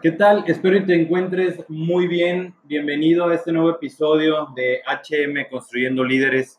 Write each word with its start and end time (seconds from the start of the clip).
¿Qué 0.00 0.10
tal? 0.12 0.44
Espero 0.46 0.78
que 0.78 0.86
te 0.86 1.00
encuentres 1.00 1.62
muy 1.68 2.08
bien. 2.08 2.54
Bienvenido 2.64 3.26
a 3.26 3.34
este 3.34 3.52
nuevo 3.52 3.70
episodio 3.70 4.48
de 4.56 4.80
HM 4.86 5.48
Construyendo 5.50 6.02
Líderes. 6.02 6.58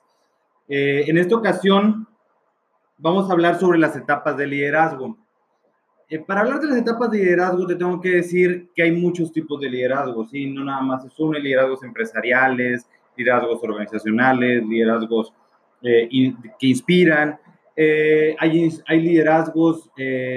Eh, 0.69 1.05
en 1.07 1.17
esta 1.17 1.35
ocasión 1.35 2.07
vamos 2.97 3.29
a 3.29 3.33
hablar 3.33 3.59
sobre 3.59 3.79
las 3.79 3.95
etapas 3.97 4.37
de 4.37 4.47
liderazgo. 4.47 5.17
Eh, 6.07 6.19
para 6.19 6.41
hablar 6.41 6.61
de 6.61 6.67
las 6.67 6.77
etapas 6.77 7.11
de 7.11 7.17
liderazgo 7.17 7.65
te 7.65 7.75
tengo 7.75 7.99
que 7.99 8.09
decir 8.11 8.69
que 8.73 8.83
hay 8.83 8.91
muchos 8.91 9.31
tipos 9.33 9.59
de 9.59 9.69
liderazgo, 9.69 10.25
¿sí? 10.25 10.49
No 10.49 10.63
nada 10.63 10.81
más 10.81 11.03
es 11.03 11.19
uno, 11.19 11.37
liderazgos 11.37 11.83
empresariales, 11.83 12.87
liderazgos 13.17 13.61
organizacionales, 13.63 14.65
liderazgos 14.65 15.33
eh, 15.81 16.07
que 16.59 16.67
inspiran. 16.67 17.39
hay, 17.75 18.69
hay 18.87 19.01
liderazgos 19.01 19.89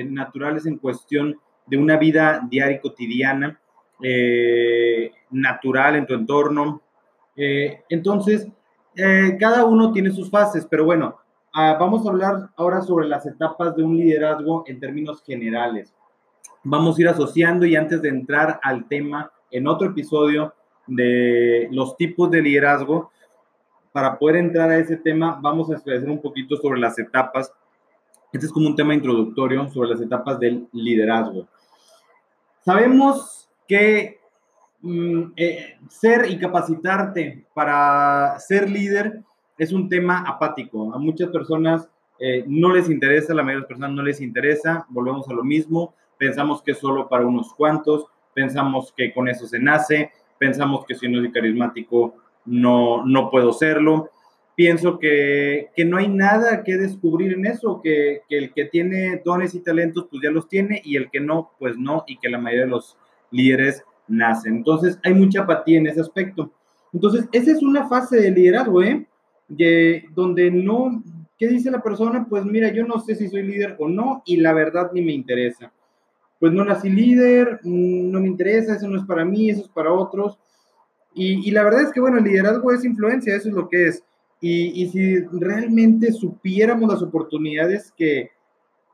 naturales 0.09 0.67
en 0.67 0.79
cuestión 0.79 1.39
de 1.67 1.77
una 1.77 1.97
vida 1.97 2.47
diaria 2.49 2.77
y 2.77 2.81
cotidiana, 2.81 3.61
eh, 4.03 5.13
natural 5.31 5.97
en 5.97 6.07
tu 6.07 6.15
entorno. 6.15 6.83
Eh, 7.35 7.83
entonces, 7.89 8.49
eh, 8.95 9.37
cada 9.39 9.65
uno 9.65 9.93
tiene 9.93 10.11
sus 10.11 10.31
fases, 10.31 10.67
pero 10.71 10.85
bueno, 10.85 11.17
ah, 11.53 11.77
vamos 11.79 12.07
a 12.07 12.11
hablar 12.11 12.51
ahora 12.57 12.81
sobre 12.83 13.09
las 13.09 13.27
etapas 13.27 13.77
de 13.77 13.83
un 13.83 13.97
liderazgo 13.97 14.65
en 14.67 14.81
términos 14.81 15.23
generales. 15.23 15.95
Vamos 16.63 16.99
a 16.99 17.03
ir 17.03 17.09
asociando 17.09 17.67
y 17.67 17.77
antes 17.77 18.03
de 18.03 18.09
entrar 18.09 18.59
al 18.63 18.89
tema, 18.89 19.31
en 19.51 19.69
otro 19.69 19.89
episodio 19.89 20.55
de 20.87 21.69
los 21.71 21.97
tipos 21.97 22.31
de 22.31 22.43
liderazgo, 22.43 23.11
para 23.93 24.19
poder 24.19 24.37
entrar 24.37 24.69
a 24.71 24.79
ese 24.79 24.97
tema, 24.97 25.39
vamos 25.41 25.71
a 25.71 25.77
esclarecer 25.77 26.11
un 26.11 26.21
poquito 26.21 26.57
sobre 26.57 26.79
las 26.79 26.99
etapas. 26.99 27.51
Este 28.31 28.45
es 28.45 28.53
como 28.53 28.67
un 28.67 28.77
tema 28.77 28.93
introductorio 28.93 29.67
sobre 29.69 29.89
las 29.91 30.01
etapas 30.01 30.39
del 30.39 30.69
liderazgo. 30.73 31.47
Sabemos 32.67 33.49
que 33.69 34.19
mm, 34.83 35.23
eh, 35.37 35.79
ser 35.89 36.29
y 36.29 36.37
capacitarte 36.37 37.47
para 37.55 38.37
ser 38.41 38.69
líder 38.69 39.23
es 39.57 39.73
un 39.73 39.89
tema 39.89 40.25
apático. 40.27 40.93
A 40.93 40.99
muchas 40.99 41.31
personas 41.31 41.89
eh, 42.19 42.43
no 42.49 42.75
les 42.75 42.91
interesa, 42.91 43.33
a 43.33 43.37
la 43.37 43.45
mayoría 43.45 43.59
de 43.59 43.61
las 43.61 43.69
personas 43.69 43.93
no 43.93 44.03
les 44.03 44.21
interesa, 44.21 44.85
volvemos 44.89 45.29
a 45.29 45.33
lo 45.33 45.45
mismo, 45.45 45.95
pensamos 46.19 46.61
que 46.61 46.73
es 46.73 46.79
solo 46.79 47.09
para 47.09 47.25
unos 47.25 47.55
cuantos, 47.55 48.07
pensamos 48.35 48.93
que 48.97 49.15
con 49.15 49.29
eso 49.29 49.47
se 49.47 49.61
nace, 49.61 50.11
pensamos 50.37 50.85
que 50.87 50.97
si 50.97 51.07
no 51.07 51.21
soy 51.21 51.31
carismático 51.31 52.17
no, 52.47 53.07
no 53.07 53.31
puedo 53.31 53.53
serlo 53.53 54.11
pienso 54.57 54.99
que, 54.99 55.69
no 55.87 55.99
hay 55.99 56.09
nada 56.09 56.65
que 56.65 56.77
descubrir 56.77 57.35
en 57.35 57.47
eso, 57.47 57.81
que, 57.83 58.23
el 58.31 58.53
que 58.53 58.65
tiene 58.65 59.21
dones 59.25 59.55
y 59.55 59.61
talentos, 59.61 60.09
pues 60.11 60.23
ya 60.23 60.31
los 60.31 60.49
tiene, 60.49 60.81
y 60.83 60.97
el 60.97 61.11
que 61.11 61.21
no, 61.21 61.53
pues 61.61 61.77
no, 61.77 62.03
y 62.09 62.19
que 62.19 62.31
la 62.31 62.39
mayoría 62.39 62.65
de 62.65 62.71
los 62.71 62.97
líderes 63.31 63.85
nacen. 64.09 64.57
Entonces, 64.57 64.99
hay 65.05 65.15
mucha 65.15 65.43
apatía 65.43 65.79
en 65.79 65.87
ese 65.87 66.01
aspecto. 66.01 66.51
Entonces, 66.93 67.29
esa 67.31 67.53
es 67.53 67.63
una 67.63 67.87
fase 67.87 68.17
de 68.17 68.31
liderazgo, 68.31 68.83
¿eh? 68.83 69.07
donde 70.15 70.51
no, 70.51 71.05
¿qué 71.39 71.47
dice 71.47 71.71
la 71.71 71.83
persona? 71.83 72.27
Pues 72.29 72.45
mira, 72.45 72.73
yo 72.73 72.85
no 72.85 72.99
sé 72.99 73.15
si 73.15 73.29
soy 73.29 73.43
líder 73.43 73.77
o 73.79 73.89
no, 73.89 74.23
y 74.25 74.39
la 74.39 74.55
verdad 74.55 74.91
ni 74.93 75.03
me 75.03 75.13
interesa. 75.13 75.71
Pues 76.41 76.53
no 76.53 76.65
nací 76.65 76.89
líder, 76.89 77.61
mm, 77.63 78.11
no 78.11 78.21
me 78.21 78.29
interesa, 78.29 78.75
eso 78.75 78.89
no 78.89 78.99
es 78.99 79.07
para 79.07 79.25
mí, 79.25 79.51
eso 79.51 79.63
es 79.63 79.69
para 79.69 79.93
otros. 79.93 80.39
Y, 81.15 81.49
y 81.49 81.51
la 81.51 81.63
verdad 81.63 81.83
es 81.83 81.93
que, 81.93 82.01
bueno, 82.01 82.19
el 82.19 82.25
liderazgo 82.25 82.73
es 82.73 82.85
influencia, 82.85 83.37
eso 83.37 83.49
es 83.49 83.55
lo 83.55 83.69
que 83.69 83.89
es. 83.89 84.03
Y, 84.41 84.89
si 84.89 85.21
realmente 85.33 86.13
supiéramos 86.13 86.93
las 86.93 87.03
oportunidades 87.03 87.93
que, 87.97 88.31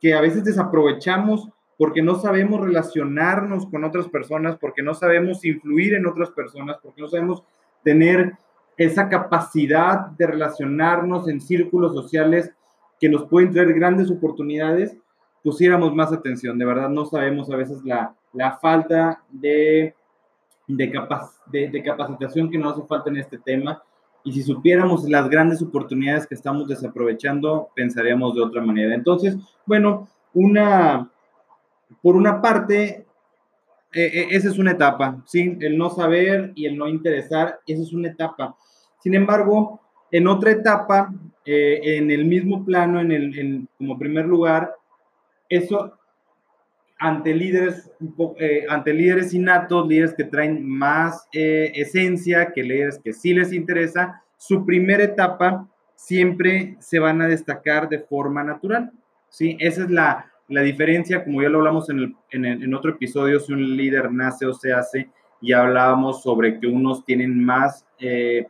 que 0.00 0.14
a 0.14 0.20
veces 0.20 0.44
desaprovechamos 0.44 1.48
porque 1.76 2.02
no 2.02 2.14
sabemos 2.14 2.60
relacionarnos 2.60 3.66
con 3.66 3.84
otras 3.84 4.08
personas, 4.08 4.56
porque 4.58 4.82
no 4.82 4.94
sabemos 4.94 5.44
influir 5.44 5.94
en 5.94 6.06
otras 6.06 6.30
personas, 6.30 6.76
porque 6.82 7.02
no 7.02 7.08
sabemos 7.08 7.42
tener 7.82 8.34
esa 8.76 9.08
capacidad 9.08 10.06
de 10.12 10.26
relacionarnos 10.26 11.28
en 11.28 11.40
círculos 11.40 11.92
sociales 11.92 12.52
que 13.00 13.08
nos 13.08 13.26
pueden 13.26 13.52
traer 13.52 13.74
grandes 13.74 14.10
oportunidades, 14.10 14.96
pusiéramos 15.42 15.92
más 15.94 16.12
atención. 16.12 16.56
De 16.56 16.64
verdad, 16.64 16.88
no 16.88 17.04
sabemos 17.04 17.50
a 17.50 17.56
veces 17.56 17.82
la, 17.84 18.14
la 18.32 18.58
falta 18.58 19.22
de, 19.28 19.94
de, 20.68 20.92
de, 21.50 21.68
de 21.68 21.82
capacitación 21.82 22.48
que 22.48 22.58
nos 22.58 22.78
hace 22.78 22.86
falta 22.86 23.10
en 23.10 23.16
este 23.16 23.38
tema 23.38 23.82
y 24.24 24.32
si 24.32 24.42
supiéramos 24.42 25.08
las 25.08 25.28
grandes 25.28 25.62
oportunidades 25.62 26.26
que 26.26 26.34
estamos 26.34 26.68
desaprovechando, 26.68 27.70
pensaríamos 27.74 28.34
de 28.34 28.42
otra 28.42 28.62
manera. 28.62 28.94
Entonces, 28.94 29.36
bueno, 29.66 30.08
una, 30.34 31.10
por 32.00 32.16
una 32.16 32.40
parte, 32.40 33.06
eh, 33.92 34.10
eh, 34.14 34.28
esa 34.30 34.48
es 34.48 34.58
una 34.58 34.72
etapa, 34.72 35.22
¿sí? 35.26 35.56
El 35.60 35.76
no 35.76 35.90
saber 35.90 36.52
y 36.54 36.66
el 36.66 36.76
no 36.76 36.88
interesar, 36.88 37.60
esa 37.66 37.82
es 37.82 37.92
una 37.92 38.08
etapa. 38.08 38.56
Sin 39.00 39.14
embargo, 39.14 39.80
en 40.10 40.28
otra 40.28 40.52
etapa, 40.52 41.12
eh, 41.44 41.80
en 41.82 42.10
el 42.10 42.24
mismo 42.24 42.64
plano, 42.64 43.00
en 43.00 43.10
el, 43.10 43.68
como 43.76 43.98
primer 43.98 44.26
lugar, 44.26 44.74
eso 45.48 45.98
ante 47.02 47.34
líderes, 47.34 47.90
eh, 48.38 48.64
ante 48.68 48.94
líderes 48.94 49.34
innatos, 49.34 49.88
líderes 49.88 50.14
que 50.14 50.22
traen 50.22 50.64
más 50.64 51.26
eh, 51.32 51.72
esencia, 51.74 52.52
que 52.52 52.62
líderes 52.62 53.00
que 53.02 53.12
sí 53.12 53.34
les 53.34 53.52
interesa, 53.52 54.22
su 54.36 54.64
primera 54.64 55.02
etapa 55.02 55.68
siempre 55.96 56.76
se 56.78 57.00
van 57.00 57.20
a 57.20 57.26
destacar 57.26 57.88
de 57.88 57.98
forma 57.98 58.44
natural. 58.44 58.92
¿sí? 59.28 59.56
Esa 59.58 59.82
es 59.82 59.90
la, 59.90 60.30
la 60.46 60.60
diferencia, 60.62 61.24
como 61.24 61.42
ya 61.42 61.48
lo 61.48 61.58
hablamos 61.58 61.90
en, 61.90 62.14
en, 62.30 62.72
otro 62.72 62.92
episodio, 62.92 63.40
si 63.40 63.52
un 63.52 63.76
líder 63.76 64.12
nace 64.12 64.46
o 64.46 64.54
se 64.54 64.72
hace, 64.72 65.10
y 65.40 65.52
hablábamos 65.52 66.22
sobre 66.22 66.60
que 66.60 66.68
unos 66.68 67.04
tienen 67.04 67.44
más, 67.44 67.84
eh, 67.98 68.46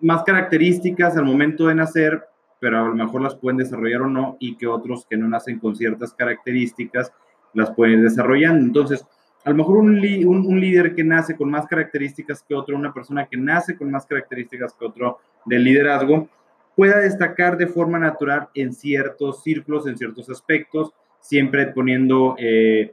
más 0.00 0.22
características 0.22 1.18
al 1.18 1.26
momento 1.26 1.66
de 1.66 1.74
nacer 1.74 2.24
pero 2.60 2.78
a 2.78 2.88
lo 2.88 2.94
mejor 2.94 3.22
las 3.22 3.36
pueden 3.36 3.58
desarrollar 3.58 4.02
o 4.02 4.08
no, 4.08 4.36
y 4.40 4.56
que 4.56 4.66
otros 4.66 5.06
que 5.08 5.16
no 5.16 5.28
nacen 5.28 5.58
con 5.58 5.76
ciertas 5.76 6.12
características 6.12 7.12
las 7.54 7.70
pueden 7.70 8.02
desarrollar. 8.02 8.56
Entonces, 8.56 9.06
a 9.44 9.50
lo 9.50 9.56
mejor 9.56 9.78
un, 9.78 9.98
un, 10.26 10.60
líder 10.60 10.94
que 10.94 11.04
nace 11.04 11.36
con 11.36 11.50
más 11.50 11.66
características 11.66 12.42
que 12.42 12.54
otro, 12.54 12.76
una 12.76 12.92
persona 12.92 13.26
que 13.26 13.36
nace 13.36 13.76
con 13.76 13.90
más 13.90 14.04
características 14.06 14.74
que 14.74 14.84
otro 14.84 15.18
del 15.44 15.64
liderazgo, 15.64 16.28
pueda 16.76 16.98
destacar 16.98 17.56
de 17.56 17.66
forma 17.66 17.98
natural 17.98 18.48
en 18.54 18.72
ciertos 18.72 19.42
círculos, 19.42 19.86
en 19.86 19.96
ciertos 19.96 20.28
aspectos, 20.30 20.92
siempre 21.20 21.66
poniendo, 21.68 22.36
eh, 22.38 22.92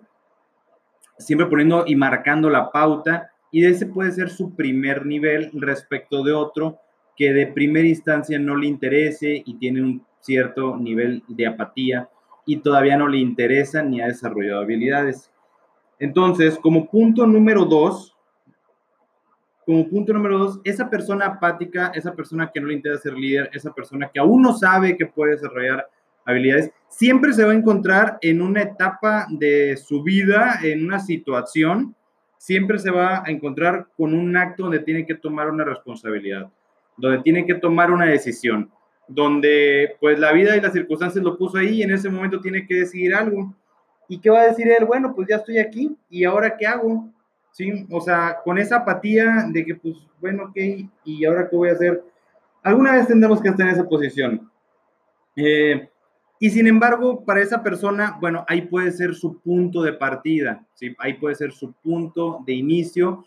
siempre 1.18 1.47
poniendo 1.47 1.84
y 1.86 1.96
marcando 1.96 2.50
la 2.50 2.72
pauta, 2.72 3.32
y 3.52 3.66
ese 3.66 3.86
puede 3.86 4.12
ser 4.12 4.30
su 4.30 4.56
primer 4.56 5.06
nivel 5.06 5.50
respecto 5.53 6.24
de 6.24 6.34
otro 6.34 6.80
que 7.16 7.34
de 7.34 7.48
primera 7.48 7.88
instancia 7.88 8.38
no 8.40 8.56
le 8.56 8.68
interese 8.68 9.42
y 9.46 9.56
tiene 9.56 9.81
un 9.81 10.06
cierto 10.20 10.76
nivel 10.78 11.24
de 11.28 11.48
apatía 11.48 12.09
y 12.46 12.58
todavía 12.58 12.98
no 12.98 13.08
le 13.08 13.18
interesa 13.18 13.81
ni 13.81 14.02
ha 14.02 14.08
desarrollado 14.08 14.62
habilidades. 14.62 15.31
Entonces, 16.00 16.58
como 16.59 16.90
punto 16.90 17.26
número 17.26 17.66
dos, 17.66 18.16
como 19.66 19.88
punto 19.88 20.14
número 20.14 20.38
dos, 20.38 20.59
esa 20.64 20.90
persona 20.90 21.26
apática, 21.26 21.92
esa 21.96 22.14
persona 22.14 22.52
que 22.53 22.59
no 22.59 22.68
le 22.68 22.76
interesa 22.76 23.03
ser 23.03 23.14
líder, 23.14 23.50
esa 23.53 23.74
persona 23.74 24.09
que 24.14 24.20
aún 24.20 24.42
no 24.42 24.53
sabe 24.53 24.97
que 24.97 25.08
puede 25.08 25.34
desarrollar 25.34 25.88
habilidades, 26.26 26.72
siempre 26.90 27.34
se 27.34 27.44
va 27.44 27.52
a 27.52 27.56
encontrar 27.56 28.18
en 28.22 28.42
una 28.42 28.62
etapa 28.62 29.28
de 29.30 29.78
su 29.78 30.03
vida, 30.03 30.59
en 30.64 30.86
una 30.86 31.00
situación, 31.00 31.96
siempre 32.38 32.78
se 32.78 32.92
va 32.92 33.24
a 33.26 33.32
encontrar 33.32 33.88
con 33.97 34.14
un 34.14 34.36
acto 34.36 34.64
donde 34.64 34.80
tiene 34.80 35.06
que 35.06 35.16
tomar 35.16 35.50
una 35.50 35.64
responsabilidad 35.64 36.52
donde 36.98 37.24
tiene 37.24 37.46
que 37.46 37.56
tomar 37.56 37.92
una 37.92 38.06
decisión, 38.06 38.72
donde 39.08 39.96
pues 40.00 40.20
la 40.20 40.32
vida 40.32 40.56
y 40.56 40.62
las 40.62 40.74
circunstancias 40.74 41.24
lo 41.24 41.38
puso 41.38 41.58
ahí 41.58 41.80
y 41.80 41.84
en 41.84 41.92
ese 41.92 42.10
momento 42.10 42.42
tiene 42.42 42.66
que 42.66 42.76
decidir 42.76 43.14
algo. 43.14 43.54
¿Y 44.08 44.20
qué 44.20 44.30
va 44.30 44.42
a 44.42 44.48
decir 44.48 44.68
él? 44.68 44.86
Bueno, 44.86 45.14
pues 45.16 45.28
ya 45.28 45.38
estoy 45.38 45.58
aquí 45.58 45.96
y 46.09 46.24
ahora 46.24 46.56
qué 46.58 46.68
hago? 46.68 47.09
¿Sí? 47.52 47.88
O 47.90 48.02
sea, 48.02 48.38
con 48.44 48.58
esa 48.58 48.78
apatía 48.78 49.47
de 49.50 49.66
que 49.66 49.76
pues 49.76 49.96
bueno, 50.20 50.46
ok, 50.46 50.58
¿y 51.03 51.26
ahora 51.26 51.50
qué 51.50 51.56
voy 51.56 51.70
a 51.70 51.74
hacer? 51.74 52.03
Alguna 52.64 52.94
vez 52.94 53.08
tendremos 53.08 53.41
que 53.41 53.50
estar 53.50 53.68
en 53.68 53.74
esa 53.74 53.88
posición. 53.88 54.50
Eh, 55.36 55.90
y 56.40 56.50
sin 56.50 56.68
embargo, 56.68 57.24
para 57.24 57.41
esa 57.41 57.64
persona, 57.64 58.18
bueno, 58.20 58.44
ahí 58.48 58.64
puede 58.64 58.91
ser 58.91 59.16
su 59.16 59.40
punto 59.40 59.82
de 59.82 59.94
partida, 59.94 60.66
¿sí? 60.74 60.96
Ahí 61.00 61.14
puede 61.14 61.36
ser 61.36 61.52
su 61.52 61.74
punto 61.74 62.44
de 62.46 62.53
inicio 62.53 63.24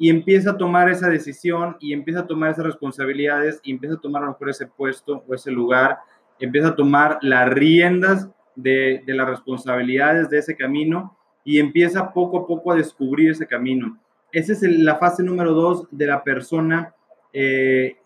y 0.00 0.08
empieza 0.08 0.52
a 0.52 0.56
tomar 0.56 0.88
esa 0.88 1.10
decisión 1.10 1.76
y 1.78 1.92
empieza 1.92 2.20
a 2.20 2.26
tomar 2.26 2.52
esas 2.52 2.64
responsabilidades 2.64 3.60
y 3.62 3.72
empieza 3.72 3.96
a 3.96 4.00
tomar 4.00 4.22
a 4.22 4.26
lo 4.26 4.32
mejor 4.32 4.48
ese 4.48 4.66
puesto 4.66 5.22
o 5.28 5.34
ese 5.34 5.50
lugar, 5.50 5.98
empieza 6.38 6.68
a 6.68 6.74
tomar 6.74 7.18
las 7.20 7.50
riendas 7.50 8.26
de, 8.56 9.02
las 9.06 9.28
responsabilidades 9.28 10.30
de 10.30 10.38
ese 10.38 10.56
camino 10.56 11.18
y 11.44 11.58
empieza 11.58 12.14
poco 12.14 12.38
a 12.38 12.46
poco 12.46 12.72
a 12.72 12.76
descubrir 12.76 13.30
ese 13.30 13.46
camino. 13.46 14.00
Esa 14.32 14.54
es 14.54 14.62
la 14.62 14.96
fase 14.96 15.22
número 15.22 15.52
dos 15.52 15.86
de 15.90 16.06
la 16.06 16.24
persona 16.24 16.94
eh, 17.34 17.98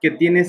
que, 0.00 0.10
tiene 0.10 0.44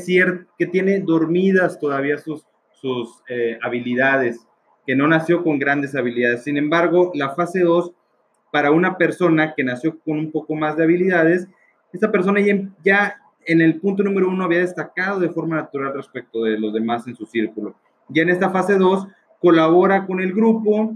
que 0.58 0.66
tiene 0.66 1.00
dormidas 1.02 1.80
todavía 1.80 2.18
sus, 2.18 2.48
sus 2.72 3.22
eh, 3.30 3.60
habilidades. 3.62 4.48
que 4.88 4.96
no 4.96 5.08
nació 5.08 5.44
con 5.44 5.60
grandes 5.60 5.94
habilidades. 5.94 6.44
Sin 6.44 6.58
embargo, 6.58 7.12
la 7.14 7.36
fase 7.36 7.60
2, 7.60 7.94
para 8.52 8.72
una 8.72 8.98
persona 8.98 9.54
que 9.56 9.64
nació 9.64 10.00
con 10.00 10.20
un 10.20 10.32
poco 10.32 10.56
más 10.56 10.78
de 10.78 10.84
habilidades, 10.84 11.48
esta 11.94 12.12
persona 12.12 12.40
ya, 12.84 13.18
en 13.46 13.62
el 13.62 13.80
punto 13.80 14.04
número 14.04 14.30
uno 14.30 14.44
había 14.44 14.60
destacado 14.60 15.20
de 15.20 15.30
forma 15.30 15.56
natural 15.56 15.94
respecto 15.94 16.44
de 16.44 16.60
los 16.60 16.74
demás 16.74 17.08
en 17.08 17.16
su 17.16 17.26
círculo. 17.26 17.76
Ya 18.08 18.24
en 18.24 18.30
esta 18.30 18.50
fase 18.50 18.76
2 18.76 19.08
colabora 19.40 20.06
con 20.06 20.22
el 20.22 20.34
grupo 20.34 20.96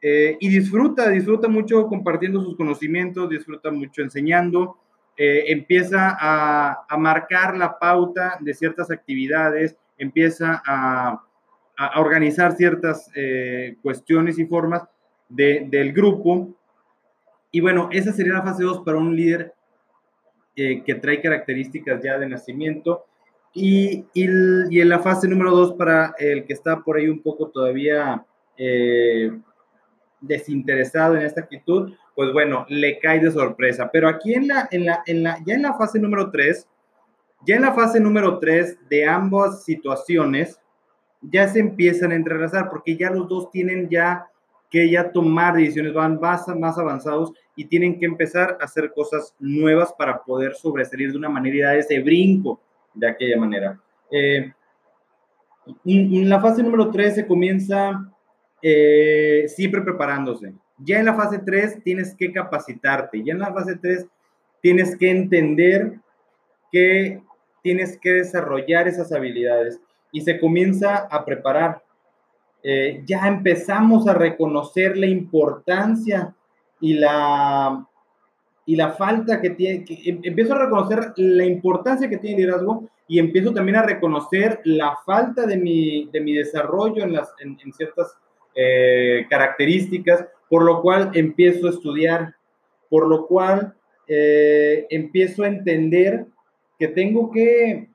eh, 0.00 0.36
y 0.40 0.48
disfruta, 0.48 1.10
disfruta 1.10 1.48
mucho 1.48 1.86
compartiendo 1.88 2.40
sus 2.42 2.56
conocimientos, 2.56 3.28
disfruta 3.28 3.70
mucho 3.70 4.02
enseñando, 4.02 4.78
eh, 5.16 5.52
empieza 5.52 6.16
a, 6.18 6.96
marcar 6.96 7.56
la 7.56 7.78
pauta 7.78 8.38
de 8.40 8.54
ciertas 8.54 8.90
actividades, 8.90 9.76
empieza 9.98 10.62
a, 10.64 11.22
organizar 11.96 12.52
ciertas 12.52 13.10
eh, 13.14 13.76
cuestiones 13.82 14.38
y 14.38 14.44
formas 14.44 14.82
del 15.28 15.92
grupo. 15.94 16.50
Y 17.50 17.60
bueno, 17.60 17.88
esa 17.92 18.12
sería 18.12 18.34
la 18.34 18.42
fase 18.42 18.62
2 18.62 18.82
para 18.84 18.98
un 18.98 19.16
líder 19.16 19.54
eh, 20.56 20.82
que 20.84 20.94
trae 20.94 21.20
características 21.20 22.02
ya 22.02 22.18
de 22.18 22.28
nacimiento. 22.28 23.06
Y, 23.52 24.06
y, 24.14 24.80
en 24.80 24.88
la 24.88 25.00
fase 25.00 25.26
número 25.26 25.50
2 25.50 25.74
para 25.74 26.14
el 26.18 26.44
que 26.44 26.52
está 26.52 26.80
por 26.80 26.96
ahí 26.96 27.08
un 27.08 27.20
poco 27.20 27.48
todavía 27.48 28.24
desinteresado 30.20 31.16
en 31.16 31.22
esta 31.22 31.40
actitud, 31.40 31.92
pues 32.14 32.32
bueno, 32.32 32.66
le 32.68 32.98
cae 32.98 33.20
de 33.20 33.30
sorpresa. 33.30 33.90
Pero 33.90 34.08
aquí 34.08 34.34
en 34.34 34.48
la, 34.48 34.68
en 34.70 34.84
la, 34.84 35.02
en 35.06 35.22
la, 35.22 35.38
ya 35.44 35.54
en 35.54 35.62
la 35.62 35.74
fase 35.74 35.98
número 35.98 36.30
3, 36.30 36.68
ya 37.46 37.56
en 37.56 37.62
la 37.62 37.72
fase 37.72 38.00
número 38.00 38.38
3 38.38 38.88
de 38.88 39.06
ambas 39.06 39.64
situaciones, 39.64 40.60
ya 41.22 41.48
se 41.48 41.60
empiezan 41.60 42.12
a 42.12 42.16
entrelazar 42.16 42.70
porque 42.70 42.96
ya 42.96 43.10
los 43.10 43.28
dos 43.28 43.50
tienen 43.50 43.88
ya 43.88 44.29
que 44.70 44.88
ya 44.88 45.10
tomar 45.10 45.56
decisiones, 45.56 45.92
van 45.92 46.20
más, 46.20 46.46
más 46.48 46.78
avanzados 46.78 47.32
y 47.56 47.64
tienen 47.64 47.98
que 47.98 48.06
empezar 48.06 48.56
a 48.60 48.64
hacer 48.64 48.92
cosas 48.94 49.34
nuevas 49.40 49.92
para 49.98 50.22
poder 50.22 50.54
sobresalir 50.54 51.10
de 51.10 51.18
una 51.18 51.28
manera 51.28 51.56
y 51.56 51.60
dar 51.60 51.76
ese 51.76 52.00
brinco 52.00 52.60
de 52.94 53.08
aquella 53.08 53.36
manera. 53.36 53.80
Eh, 54.10 54.52
en 55.84 56.28
la 56.28 56.40
fase 56.40 56.62
número 56.62 56.90
3 56.90 57.14
se 57.16 57.26
comienza 57.26 58.10
eh, 58.62 59.44
siempre 59.48 59.82
preparándose. 59.82 60.54
Ya 60.78 60.98
en 60.98 61.06
la 61.06 61.14
fase 61.14 61.38
3 61.38 61.82
tienes 61.82 62.14
que 62.14 62.32
capacitarte, 62.32 63.22
ya 63.22 63.32
en 63.32 63.40
la 63.40 63.52
fase 63.52 63.76
3 63.76 64.06
tienes 64.62 64.96
que 64.96 65.10
entender 65.10 65.94
que 66.70 67.22
tienes 67.62 67.98
que 67.98 68.12
desarrollar 68.12 68.88
esas 68.88 69.12
habilidades 69.12 69.80
y 70.12 70.22
se 70.22 70.38
comienza 70.38 70.96
a 70.96 71.24
preparar. 71.24 71.82
Eh, 72.62 73.02
ya 73.06 73.26
empezamos 73.26 74.06
a 74.06 74.14
reconocer 74.14 74.96
la 74.96 75.06
importancia 75.06 76.34
y 76.80 76.94
la, 76.94 77.86
y 78.66 78.76
la 78.76 78.90
falta 78.92 79.40
que 79.40 79.50
tiene, 79.50 79.84
em, 79.88 80.20
empiezo 80.22 80.54
a 80.54 80.64
reconocer 80.64 81.12
la 81.16 81.44
importancia 81.44 82.08
que 82.08 82.18
tiene 82.18 82.36
el 82.36 82.42
liderazgo 82.42 82.88
y 83.08 83.18
empiezo 83.18 83.52
también 83.52 83.76
a 83.76 83.82
reconocer 83.82 84.60
la 84.64 84.96
falta 85.04 85.46
de 85.46 85.56
mi, 85.56 86.08
de 86.12 86.20
mi 86.20 86.34
desarrollo 86.34 87.02
en, 87.02 87.14
las, 87.14 87.34
en, 87.40 87.58
en 87.64 87.72
ciertas 87.72 88.16
eh, 88.54 89.26
características, 89.30 90.26
por 90.48 90.64
lo 90.64 90.82
cual 90.82 91.10
empiezo 91.14 91.66
a 91.66 91.70
estudiar, 91.70 92.34
por 92.88 93.08
lo 93.08 93.26
cual 93.26 93.74
eh, 94.06 94.86
empiezo 94.90 95.44
a 95.44 95.48
entender 95.48 96.26
que 96.78 96.88
tengo 96.88 97.30
que, 97.30 97.88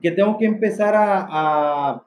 que, 0.00 0.10
tengo 0.10 0.38
que 0.38 0.46
empezar 0.46 0.94
a, 0.94 1.26
a, 1.30 2.04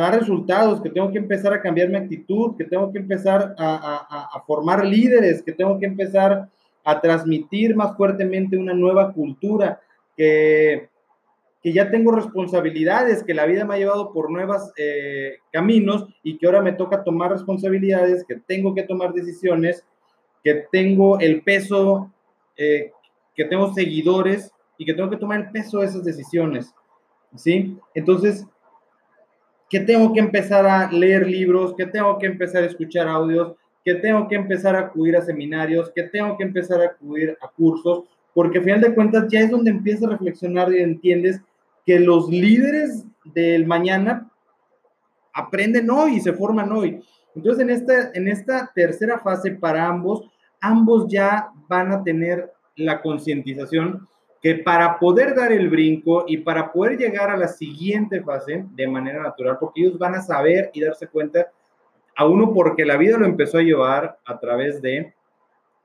dar 0.00 0.18
resultados, 0.18 0.80
que 0.80 0.90
tengo 0.90 1.10
que 1.10 1.18
empezar 1.18 1.52
a 1.52 1.60
cambiar 1.60 1.88
mi 1.88 1.96
actitud, 1.96 2.56
que 2.56 2.64
tengo 2.64 2.92
que 2.92 2.98
empezar 2.98 3.54
a, 3.58 4.28
a 4.32 4.40
formar 4.46 4.84
líderes, 4.84 5.42
que 5.42 5.52
tengo 5.52 5.78
que 5.78 5.86
empezar 5.86 6.48
a 6.84 7.00
transmitir 7.00 7.74
más 7.74 7.96
fuertemente 7.96 8.56
una 8.56 8.72
nueva 8.72 9.12
cultura, 9.12 9.80
que, 10.16 10.88
que 11.60 11.72
ya 11.72 11.90
tengo 11.90 12.12
responsabilidades, 12.12 13.24
que 13.24 13.34
la 13.34 13.44
vida 13.44 13.64
me 13.64 13.74
ha 13.74 13.78
llevado 13.78 14.12
por 14.12 14.30
nuevos 14.30 14.70
eh, 14.76 15.38
caminos 15.50 16.06
y 16.22 16.38
que 16.38 16.46
ahora 16.46 16.62
me 16.62 16.72
toca 16.72 17.02
tomar 17.02 17.32
responsabilidades, 17.32 18.24
que 18.24 18.36
tengo 18.36 18.72
que 18.72 18.84
tomar 18.84 19.12
decisiones, 19.12 19.84
que 20.44 20.66
tengo 20.70 21.18
el 21.18 21.42
peso, 21.42 22.12
eh, 22.56 22.92
que 23.34 23.46
tengo 23.46 23.74
seguidores 23.74 24.52
y 24.78 24.84
que 24.84 24.94
tengo 24.94 25.10
que 25.10 25.16
tomar 25.16 25.40
el 25.40 25.50
peso 25.50 25.80
de 25.80 25.86
esas 25.86 26.04
decisiones. 26.04 26.72
¿Sí? 27.34 27.76
Entonces, 27.94 28.46
que 29.68 29.80
tengo 29.80 30.12
que 30.12 30.20
empezar 30.20 30.66
a 30.66 30.90
leer 30.90 31.26
libros, 31.26 31.74
que 31.74 31.86
tengo 31.86 32.18
que 32.18 32.26
empezar 32.26 32.62
a 32.62 32.66
escuchar 32.66 33.08
audios, 33.08 33.54
que 33.84 33.94
tengo 33.94 34.28
que 34.28 34.36
empezar 34.36 34.76
a 34.76 34.80
acudir 34.80 35.16
a 35.16 35.22
seminarios, 35.22 35.90
que 35.94 36.04
tengo 36.04 36.36
que 36.36 36.44
empezar 36.44 36.80
a 36.80 36.86
acudir 36.86 37.36
a 37.40 37.48
cursos, 37.48 38.04
porque 38.34 38.58
al 38.58 38.64
final 38.64 38.80
de 38.80 38.94
cuentas 38.94 39.26
ya 39.28 39.40
es 39.40 39.50
donde 39.50 39.70
empiezas 39.70 40.04
a 40.04 40.10
reflexionar 40.10 40.72
y 40.72 40.78
entiendes 40.78 41.40
que 41.84 42.00
los 42.00 42.28
líderes 42.28 43.04
del 43.24 43.66
mañana 43.66 44.30
aprenden 45.32 45.90
hoy 45.90 46.16
y 46.16 46.20
se 46.20 46.32
forman 46.32 46.72
hoy. 46.72 47.00
Entonces, 47.34 47.62
en 47.62 47.70
esta, 47.70 48.10
en 48.14 48.28
esta 48.28 48.72
tercera 48.74 49.20
fase 49.20 49.52
para 49.52 49.86
ambos, 49.86 50.28
ambos 50.60 51.06
ya 51.08 51.50
van 51.68 51.92
a 51.92 52.02
tener 52.02 52.52
la 52.76 53.00
concientización 53.02 54.08
que 54.46 54.62
para 54.62 55.00
poder 55.00 55.34
dar 55.34 55.50
el 55.50 55.68
brinco 55.68 56.24
y 56.28 56.36
para 56.36 56.70
poder 56.70 56.96
llegar 56.96 57.30
a 57.30 57.36
la 57.36 57.48
siguiente 57.48 58.22
fase 58.22 58.64
de 58.76 58.86
manera 58.86 59.20
natural, 59.20 59.56
porque 59.58 59.80
ellos 59.80 59.98
van 59.98 60.14
a 60.14 60.22
saber 60.22 60.70
y 60.72 60.82
darse 60.82 61.08
cuenta, 61.08 61.50
a 62.14 62.26
uno 62.26 62.54
porque 62.54 62.84
la 62.84 62.96
vida 62.96 63.18
lo 63.18 63.26
empezó 63.26 63.58
a 63.58 63.62
llevar 63.62 64.18
a 64.24 64.38
través 64.38 64.80
de, 64.80 65.12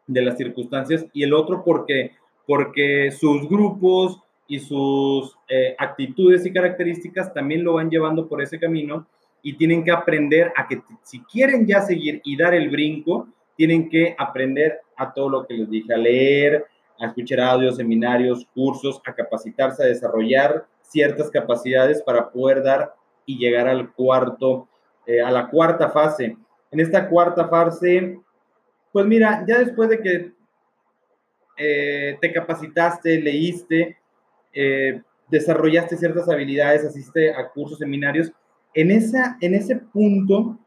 de 0.06 0.22
las 0.22 0.38
circunstancias 0.38 1.08
y 1.12 1.24
el 1.24 1.34
otro 1.34 1.64
porque, 1.64 2.12
porque 2.46 3.10
sus 3.10 3.50
grupos, 3.50 4.22
y 4.48 4.60
sus 4.60 5.38
eh, 5.48 5.76
actitudes 5.78 6.46
y 6.46 6.52
características 6.52 7.34
también 7.34 7.64
lo 7.64 7.76
van 7.76 7.90
llevando 7.90 8.28
por 8.28 8.42
ese 8.42 8.60
camino 8.60 9.08
y 9.42 9.54
tienen 9.54 9.82
que 9.82 9.92
aprender 9.92 10.52
a 10.58 10.68
que 10.68 10.82
si 11.04 11.22
quieren 11.22 11.66
ya 11.66 11.80
seguir 11.80 12.22
y 12.26 12.36
dar 12.36 12.54
el 12.54 12.70
brinco, 12.70 13.30
tienen 13.56 13.88
que 13.88 14.14
aprender 14.20 14.82
a 14.98 15.14
todo 15.14 15.30
lo 15.30 15.48
que 15.48 15.54
les 15.54 15.70
dije, 15.70 15.94
a 15.94 15.98
leer, 15.98 16.66
a 17.02 17.08
escuchar 17.08 17.40
audios, 17.40 17.78
seminarios, 17.78 18.48
cursos, 18.54 19.02
a 19.06 19.14
capacitarse, 19.14 19.84
a 19.84 19.88
desarrollar 19.88 20.66
ciertas 20.82 21.32
capacidades 21.32 22.02
para 22.04 22.30
poder 22.30 22.64
dar 22.64 22.94
y 23.26 23.38
llegar 23.38 23.68
al 23.68 23.92
cuarto, 23.94 24.68
eh, 25.06 25.22
a 25.22 25.32
la 25.32 25.50
cuarta 25.50 25.90
fase. 25.90 26.38
En 26.70 26.80
esta 26.80 27.10
cuarta 27.10 27.48
fase, 27.48 28.20
pues 28.92 29.06
mira, 29.06 29.44
ya 29.48 29.60
después 29.60 29.90
de 29.90 30.00
que 30.00 30.32
eh, 31.58 32.18
te 32.22 32.32
capacitaste, 32.32 33.20
leíste, 33.20 33.98
eh, 34.54 35.02
desarrollaste 35.30 35.98
ciertas 35.98 36.30
habilidades, 36.30 36.86
asiste 36.86 37.34
a 37.34 37.50
cursos, 37.50 37.80
seminarios, 37.80 38.32
en, 38.74 38.92
esa, 38.92 39.38
en 39.42 39.56
ese 39.56 39.78
punto 39.78 40.58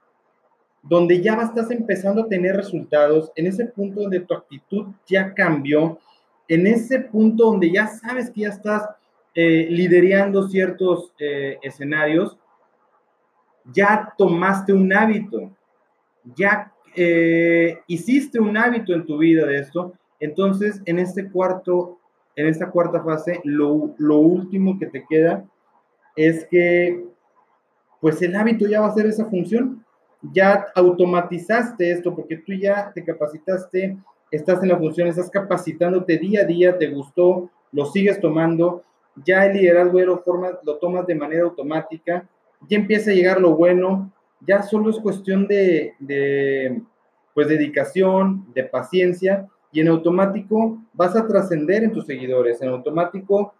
donde 0.82 1.22
ya 1.22 1.34
estás 1.34 1.70
empezando 1.70 2.22
a 2.22 2.28
tener 2.28 2.56
resultados, 2.56 3.32
en 3.36 3.46
ese 3.46 3.66
punto 3.66 4.02
donde 4.02 4.20
tu 4.20 4.34
actitud 4.34 4.88
ya 5.06 5.32
cambió, 5.32 5.98
en 6.48 6.66
ese 6.66 7.00
punto 7.00 7.44
donde 7.44 7.70
ya 7.70 7.86
sabes 7.86 8.30
que 8.30 8.42
ya 8.42 8.48
estás 8.48 8.88
eh, 9.34 9.66
liderando 9.70 10.48
ciertos 10.48 11.12
eh, 11.18 11.58
escenarios, 11.62 12.38
ya 13.72 14.12
tomaste 14.18 14.72
un 14.72 14.92
hábito, 14.92 15.50
ya 16.36 16.70
hiciste 17.88 18.38
un 18.38 18.56
hábito 18.56 18.94
en 18.94 19.04
tu 19.04 19.18
vida 19.18 19.46
de 19.46 19.58
esto, 19.58 19.94
entonces 20.20 20.80
en 20.84 21.00
este 21.00 21.28
cuarto 21.28 21.98
en 22.36 22.48
esta 22.48 22.70
cuarta 22.70 23.02
fase, 23.02 23.40
lo, 23.44 23.68
último 24.18 24.78
que 24.78 24.86
te 24.86 25.04
queda 25.08 25.44
es 26.16 26.46
que, 26.50 27.04
pues 28.00 28.20
el 28.22 28.34
hábito 28.34 28.66
ya 28.66 28.80
va 28.80 28.86
a 28.86 28.90
hacer 28.90 29.06
esa 29.06 29.26
función. 29.26 29.84
Ya 30.32 30.66
automatizaste 30.74 31.90
esto 31.90 32.14
porque 32.14 32.38
tú 32.38 32.52
ya 32.52 32.90
te 32.94 33.04
capacitaste, 33.04 33.96
estás 34.34 34.62
en 34.62 34.68
la 34.68 34.78
función, 34.78 35.08
estás 35.08 35.30
capacitándote 35.30 36.18
día 36.18 36.42
a 36.42 36.44
día, 36.44 36.78
te 36.78 36.88
gustó, 36.88 37.50
lo 37.72 37.86
sigues 37.86 38.20
tomando, 38.20 38.82
ya 39.24 39.46
el 39.46 39.56
liderazgo 39.56 40.00
lo, 40.00 40.18
formas, 40.18 40.54
lo 40.64 40.76
tomas 40.76 41.06
de 41.06 41.14
manera 41.14 41.44
automática, 41.44 42.28
ya 42.68 42.78
empieza 42.78 43.10
a 43.10 43.14
llegar 43.14 43.40
lo 43.40 43.54
bueno, 43.56 44.12
ya 44.40 44.62
solo 44.62 44.90
es 44.90 44.98
cuestión 44.98 45.46
de, 45.46 45.94
pues 47.32 47.48
dedicación, 47.48 48.46
de 48.54 48.64
paciencia 48.64 49.48
y 49.72 49.80
en 49.80 49.88
automático 49.88 50.78
vas 50.92 51.16
a 51.16 51.26
trascender 51.26 51.84
en 51.84 51.92
tus 51.92 52.06
seguidores, 52.06 52.60
en 52.62 52.68
automático 52.68 53.54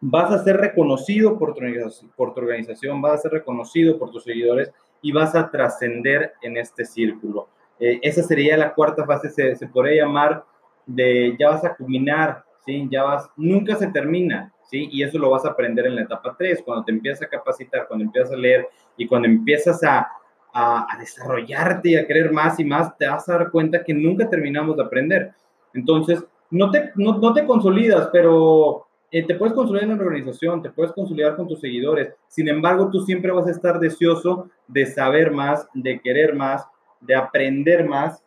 vas 0.00 0.30
a 0.30 0.44
ser 0.44 0.58
reconocido 0.58 1.38
por 1.38 1.54
tu 1.54 2.40
organización, 2.40 3.00
vas 3.00 3.14
a 3.14 3.22
ser 3.22 3.32
reconocido 3.32 3.98
por 3.98 4.10
tus 4.10 4.24
seguidores 4.24 4.70
y 5.02 5.12
vas 5.12 5.34
a 5.34 5.50
trascender 5.50 6.34
en 6.42 6.56
este 6.56 6.84
círculo. 6.84 7.48
Eh, 7.80 7.98
esa 8.02 8.22
sería 8.22 8.56
la 8.56 8.72
cuarta 8.74 9.04
fase, 9.04 9.30
se, 9.30 9.56
se, 9.56 9.66
podría 9.66 10.04
llamar 10.04 10.44
de 10.86 11.36
ya 11.38 11.50
vas 11.50 11.64
a 11.64 11.74
culminar, 11.74 12.44
¿sí? 12.64 12.88
Ya 12.90 13.02
vas, 13.02 13.28
nunca 13.36 13.76
se 13.76 13.88
termina, 13.88 14.52
¿sí? 14.70 14.88
Y 14.92 15.02
eso 15.02 15.18
lo 15.18 15.30
vas 15.30 15.44
a 15.44 15.50
aprender 15.50 15.86
en 15.86 15.96
la 15.96 16.02
etapa 16.02 16.34
3, 16.38 16.62
cuando 16.64 16.84
te 16.84 16.92
empiezas 16.92 17.22
a 17.22 17.30
capacitar, 17.30 17.86
cuando 17.88 18.04
empiezas 18.04 18.32
a 18.32 18.36
leer 18.36 18.68
y 18.96 19.06
cuando 19.06 19.28
empiezas 19.28 19.82
a, 19.82 20.08
a, 20.52 20.86
desarrollarte 20.98 21.90
y 21.90 21.96
a 21.96 22.06
querer 22.06 22.32
más 22.32 22.60
y 22.60 22.64
más, 22.64 22.96
te 22.96 23.08
vas 23.08 23.28
a 23.28 23.38
dar 23.38 23.50
cuenta 23.50 23.82
que 23.82 23.92
nunca 23.92 24.30
terminamos 24.30 24.76
de 24.76 24.84
aprender. 24.84 25.32
Entonces, 25.74 26.24
no 26.50 26.70
te, 26.70 26.92
no, 26.94 27.18
no 27.18 27.32
te 27.34 27.44
consolidas, 27.44 28.08
pero 28.12 28.86
eh, 29.10 29.24
te 29.24 29.34
puedes 29.34 29.54
consolidar 29.54 29.90
en 29.90 29.98
la 29.98 30.04
organización, 30.04 30.62
te 30.62 30.70
puedes 30.70 30.92
consolidar 30.92 31.36
con 31.36 31.48
tus 31.48 31.60
seguidores. 31.60 32.14
Sin 32.28 32.48
embargo, 32.48 32.90
tú 32.90 33.00
siempre 33.00 33.32
vas 33.32 33.48
a 33.48 33.50
estar 33.50 33.80
deseoso 33.80 34.48
de 34.68 34.86
saber 34.86 35.32
más, 35.32 35.68
de 35.74 36.00
querer 36.00 36.34
más, 36.34 36.66
de 37.06 37.14
aprender 37.14 37.88
más 37.88 38.22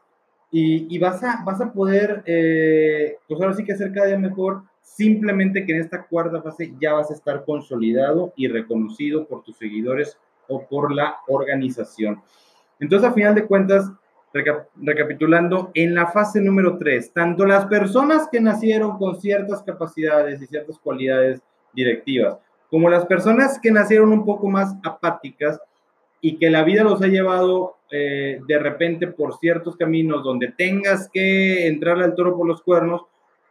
y, 0.50 0.98
vas, 0.98 1.24
a, 1.24 1.44
vas 1.44 1.60
a 1.60 1.72
poder, 1.72 2.24
eh, 2.26 3.18
pues 3.28 3.40
ahora 3.42 3.54
sí 3.54 3.66
que 3.66 3.74
hacer 3.74 3.92
cada 3.92 4.08
día 4.08 4.18
mejor, 4.18 4.64
simplemente 4.82 5.66
que 5.66 5.74
en 5.74 5.82
esta 5.82 6.06
cuarta 6.06 6.42
fase 6.42 6.74
ya 6.80 6.94
vas 6.94 7.12
a 7.12 7.14
estar 7.14 7.44
consolidado 7.44 8.34
y 8.36 8.48
reconocido 8.48 9.28
por 9.28 9.44
tus 9.44 9.58
seguidores 9.58 10.18
o 10.48 10.66
por 10.66 10.94
la 10.94 11.18
organización. 11.28 12.22
Entonces, 12.80 13.10
a 13.10 13.14
final 13.14 13.36
de 13.36 13.46
cuentas, 13.46 13.92
recapitulando, 14.76 15.72
en 15.74 15.96
la 15.96 16.08
fase 16.08 16.40
número 16.40 16.78
3, 16.78 17.12
tanto 17.12 17.46
las 17.46 17.66
personas 17.66 18.28
que 18.32 18.40
nacieron 18.40 18.98
con 18.98 19.20
ciertas 19.20 19.64
capacidades 19.64 20.42
y 20.42 20.48
ciertas 20.48 20.78
cualidades 20.80 21.42
directivas, 21.74 22.38
como 22.70 22.90
las 22.90 23.06
personas 23.06 23.60
que 23.60 23.72
nacieron 23.72 24.12
un 24.12 24.26
poco 24.26 24.48
más 24.48 24.76
apáticas 24.84 25.60
y 26.22 26.38
que 26.38 26.50
la 26.50 26.64
vida 26.64 26.84
los 26.84 27.02
ha 27.02 27.08
llevado 27.08 27.76
eh, 27.92 28.40
de 28.48 28.60
repente 28.60 29.08
por 29.08 29.38
ciertos 29.38 29.78
caminos 29.78 30.24
donde 30.24 30.52
tengas 30.58 31.10
que 31.10 31.68
entrar 31.68 32.02
al 32.02 32.16
toro 32.16 32.36
por 32.36 32.48
los 32.48 32.62
cuernos, 32.62 33.04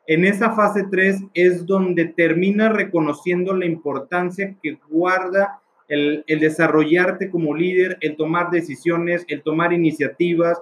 en 0.07 0.25
esa 0.25 0.53
fase 0.53 0.87
3 0.91 1.25
es 1.35 1.67
donde 1.67 2.07
termina 2.07 2.69
reconociendo 2.69 3.55
la 3.55 3.67
importancia 3.67 4.55
que 4.63 4.79
guarda 4.89 5.61
el, 5.89 6.25
desarrollarte 6.27 7.31
como 7.31 7.55
líder, 7.55 7.99
el 8.01 8.17
tomar 8.17 8.51
decisiones, 8.51 9.25
el 9.29 9.43
tomar 9.43 9.73
iniciativas, 9.73 10.61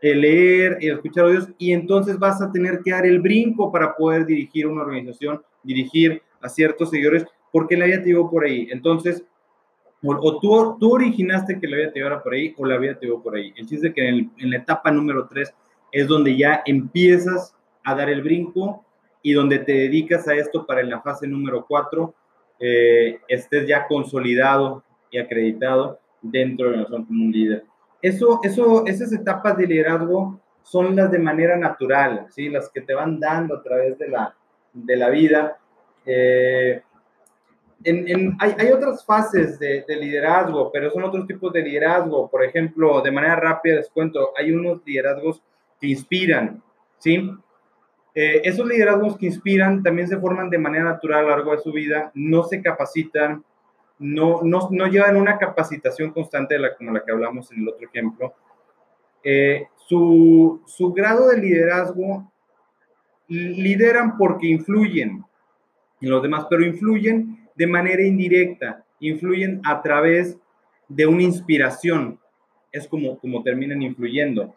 el 0.00 0.20
leer, 0.20 0.78
el 0.80 0.96
escuchar 0.96 1.26
a 1.26 1.30
Dios, 1.30 1.48
y 1.58 1.72
entonces 1.72 2.18
vas 2.18 2.42
a 2.42 2.52
tener 2.52 2.80
que 2.84 2.90
dar 2.90 3.06
el 3.06 3.20
brinco 3.20 3.72
para 3.72 3.96
poder 3.96 4.26
dirigir 4.26 4.66
una 4.66 4.82
organización, 4.82 5.42
dirigir 5.62 6.22
a 6.40 6.48
ciertos 6.48 6.90
seguidores, 6.90 7.24
porque 7.50 7.76
la 7.76 7.86
vida 7.86 8.02
te 8.02 8.10
llevó 8.10 8.30
por 8.30 8.44
ahí. 8.44 8.68
Entonces, 8.70 9.24
o, 10.06 10.40
tú, 10.40 10.76
tú, 10.78 10.94
originaste 10.94 11.58
que 11.58 11.66
la 11.68 11.76
vida 11.76 11.92
te 11.92 11.98
llevara 12.00 12.22
por 12.22 12.34
ahí, 12.34 12.54
o 12.56 12.66
la 12.66 12.78
vida 12.78 12.98
te 12.98 13.06
llevó 13.06 13.22
por 13.22 13.36
ahí. 13.36 13.52
El 13.56 13.66
chiste 13.66 13.88
es 13.88 13.94
que 13.94 14.08
en, 14.08 14.30
en 14.38 14.50
la 14.50 14.58
etapa 14.58 14.90
número 14.90 15.26
3 15.26 15.52
es 15.92 16.06
donde 16.06 16.36
ya 16.36 16.62
empiezas 16.66 17.54
a 17.84 17.94
dar 17.94 18.10
el 18.10 18.22
brinco 18.22 18.84
y 19.22 19.32
donde 19.32 19.58
te 19.60 19.72
dedicas 19.72 20.28
a 20.28 20.34
esto 20.34 20.66
para 20.66 20.80
en 20.80 20.90
la 20.90 21.00
fase 21.00 21.26
número 21.26 21.64
4 21.66 22.14
eh, 22.58 23.20
estés 23.28 23.66
ya 23.66 23.86
consolidado 23.86 24.82
y 25.10 25.18
acreditado 25.18 26.00
dentro 26.22 26.70
de 26.70 26.78
nosotros 26.78 27.06
como 27.06 27.24
un 27.24 27.32
líder. 27.32 27.64
Eso, 28.00 28.40
eso, 28.42 28.86
esas 28.86 29.12
etapas 29.12 29.56
de 29.56 29.66
liderazgo 29.66 30.40
son 30.62 30.96
las 30.96 31.10
de 31.10 31.18
manera 31.18 31.56
natural, 31.56 32.26
¿sí? 32.30 32.48
las 32.48 32.70
que 32.70 32.80
te 32.80 32.94
van 32.94 33.20
dando 33.20 33.56
a 33.56 33.62
través 33.62 33.98
de 33.98 34.08
la, 34.08 34.34
de 34.72 34.96
la 34.96 35.10
vida. 35.10 35.58
Eh, 36.04 36.82
en, 37.86 38.36
hay, 38.40 38.54
hay, 38.58 38.72
otras 38.72 39.04
fases 39.04 39.58
de, 39.58 39.84
de, 39.86 39.96
liderazgo, 39.96 40.70
pero 40.72 40.90
son 40.90 41.04
otros 41.04 41.26
tipos 41.26 41.52
de 41.52 41.62
liderazgo. 41.62 42.28
Por 42.28 42.44
ejemplo, 42.44 43.00
de 43.00 43.10
manera 43.10 43.36
rápida 43.36 43.76
les 43.76 43.90
cuento, 43.90 44.32
hay 44.36 44.50
unos 44.50 44.82
liderazgos 44.84 45.42
que 45.80 45.86
inspiran, 45.86 46.62
¿sí? 46.98 47.30
Eh, 48.14 48.40
esos 48.44 48.66
liderazgos 48.66 49.16
que 49.18 49.26
inspiran 49.26 49.82
también 49.82 50.08
se 50.08 50.18
forman 50.18 50.48
de 50.48 50.58
manera 50.58 50.84
natural 50.84 51.20
a 51.20 51.22
lo 51.22 51.28
largo 51.28 51.52
de 51.52 51.62
su 51.62 51.70
vida, 51.70 52.10
no 52.14 52.44
se 52.44 52.62
capacitan, 52.62 53.44
no, 53.98 54.40
no, 54.42 54.68
no 54.70 54.86
llevan 54.86 55.16
una 55.16 55.38
capacitación 55.38 56.12
constante 56.12 56.54
de 56.54 56.60
la, 56.60 56.74
como 56.74 56.92
la 56.92 57.04
que 57.04 57.12
hablamos 57.12 57.52
en 57.52 57.60
el 57.60 57.68
otro 57.68 57.86
ejemplo. 57.86 58.34
Eh, 59.22 59.68
su, 59.76 60.62
su 60.66 60.92
grado 60.92 61.28
de 61.28 61.38
liderazgo 61.38 62.32
lideran 63.28 64.16
porque 64.16 64.46
influyen 64.46 65.24
en 66.00 66.10
los 66.10 66.22
demás, 66.22 66.46
pero 66.48 66.64
influyen 66.64 67.45
de 67.56 67.66
manera 67.66 68.02
indirecta, 68.02 68.84
influyen 69.00 69.60
a 69.64 69.82
través 69.82 70.38
de 70.88 71.06
una 71.06 71.22
inspiración. 71.22 72.18
Es 72.70 72.86
como, 72.86 73.18
como 73.18 73.42
terminan 73.42 73.82
influyendo. 73.82 74.54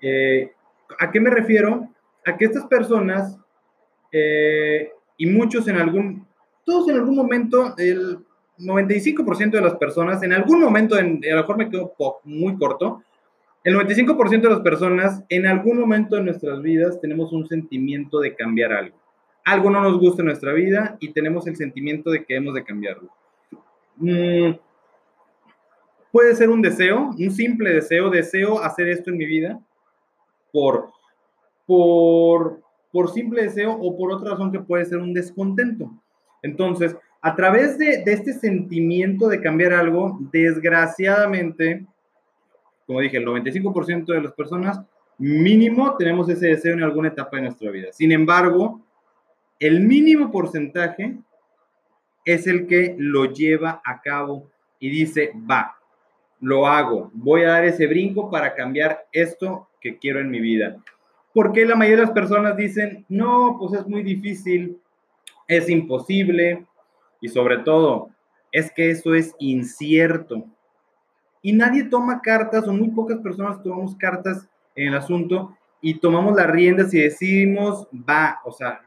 Eh, 0.00 0.52
¿A 0.98 1.10
qué 1.10 1.20
me 1.20 1.30
refiero? 1.30 1.88
a 2.24 2.36
que 2.36 2.46
estas 2.46 2.66
personas, 2.66 3.38
eh, 4.12 4.90
y 5.16 5.26
muchos 5.26 5.68
en 5.68 5.76
algún, 5.76 6.26
todos 6.64 6.88
en 6.88 6.96
algún 6.96 7.16
momento, 7.16 7.74
el 7.76 8.18
95% 8.58 9.50
de 9.50 9.60
las 9.60 9.74
personas, 9.74 10.22
en 10.22 10.32
algún 10.32 10.60
momento, 10.60 10.98
en, 10.98 11.20
a 11.24 11.34
lo 11.34 11.40
mejor 11.42 11.56
me 11.56 11.70
quedo 11.70 11.94
muy 12.24 12.56
corto, 12.56 13.02
el 13.62 13.76
95% 13.76 14.42
de 14.42 14.50
las 14.50 14.60
personas, 14.60 15.22
en 15.28 15.46
algún 15.46 15.80
momento 15.80 16.16
de 16.16 16.22
nuestras 16.22 16.60
vidas, 16.60 17.00
tenemos 17.00 17.32
un 17.32 17.46
sentimiento 17.46 18.20
de 18.20 18.34
cambiar 18.34 18.72
algo. 18.72 18.96
Algo 19.44 19.70
no 19.70 19.80
nos 19.80 19.98
gusta 19.98 20.22
en 20.22 20.26
nuestra 20.26 20.52
vida 20.52 20.96
y 21.00 21.12
tenemos 21.12 21.46
el 21.46 21.56
sentimiento 21.56 22.10
de 22.10 22.24
que 22.24 22.36
hemos 22.36 22.54
de 22.54 22.64
cambiarlo. 22.64 23.10
Mm, 23.96 24.52
puede 26.10 26.34
ser 26.34 26.50
un 26.50 26.62
deseo, 26.62 27.10
un 27.18 27.30
simple 27.30 27.74
deseo, 27.74 28.10
deseo 28.10 28.60
hacer 28.60 28.88
esto 28.88 29.10
en 29.10 29.18
mi 29.18 29.26
vida 29.26 29.60
por 30.52 30.94
por, 31.66 32.60
por 32.92 33.10
simple 33.10 33.42
deseo 33.42 33.72
o 33.72 33.96
por 33.96 34.12
otra 34.12 34.32
razón 34.32 34.52
que 34.52 34.60
puede 34.60 34.84
ser 34.84 34.98
un 34.98 35.12
descontento. 35.12 35.90
Entonces, 36.42 36.96
a 37.20 37.34
través 37.34 37.78
de, 37.78 38.02
de 38.04 38.12
este 38.12 38.34
sentimiento 38.34 39.28
de 39.28 39.40
cambiar 39.40 39.72
algo, 39.72 40.18
desgraciadamente, 40.32 41.86
como 42.86 43.00
dije, 43.00 43.16
el 43.16 43.26
95% 43.26 44.06
de 44.06 44.22
las 44.22 44.32
personas 44.32 44.80
mínimo 45.16 45.96
tenemos 45.96 46.28
ese 46.28 46.48
deseo 46.48 46.74
en 46.74 46.82
alguna 46.82 47.08
etapa 47.08 47.36
de 47.36 47.44
nuestra 47.44 47.70
vida. 47.70 47.88
Sin 47.92 48.12
embargo, 48.12 48.82
el 49.58 49.80
mínimo 49.80 50.30
porcentaje 50.30 51.16
es 52.24 52.46
el 52.46 52.66
que 52.66 52.94
lo 52.98 53.26
lleva 53.26 53.82
a 53.84 54.00
cabo 54.00 54.50
y 54.78 54.90
dice, 54.90 55.32
va, 55.50 55.76
lo 56.40 56.66
hago, 56.66 57.10
voy 57.14 57.42
a 57.42 57.50
dar 57.50 57.64
ese 57.64 57.86
brinco 57.86 58.30
para 58.30 58.54
cambiar 58.54 59.06
esto 59.12 59.68
que 59.80 59.98
quiero 59.98 60.20
en 60.20 60.30
mi 60.30 60.40
vida. 60.40 60.76
Porque 61.32 61.66
la 61.66 61.76
mayoría 61.76 62.00
de 62.00 62.06
las 62.06 62.14
personas 62.14 62.56
dicen, 62.56 63.04
no, 63.08 63.56
pues 63.58 63.80
es 63.80 63.86
muy 63.86 64.02
difícil, 64.02 64.80
es 65.48 65.68
imposible 65.68 66.66
y 67.20 67.28
sobre 67.28 67.58
todo 67.58 68.10
es 68.52 68.70
que 68.70 68.90
eso 68.90 69.14
es 69.14 69.34
incierto. 69.38 70.44
Y 71.42 71.52
nadie 71.52 71.84
toma 71.84 72.22
cartas 72.22 72.66
o 72.68 72.72
muy 72.72 72.88
pocas 72.90 73.18
personas 73.18 73.62
tomamos 73.62 73.96
cartas 73.96 74.48
en 74.74 74.88
el 74.88 74.94
asunto 74.94 75.56
y 75.80 75.98
tomamos 75.98 76.36
las 76.36 76.50
riendas 76.50 76.94
y 76.94 77.00
decimos, 77.00 77.86
va, 77.92 78.40
o 78.44 78.52
sea, 78.52 78.82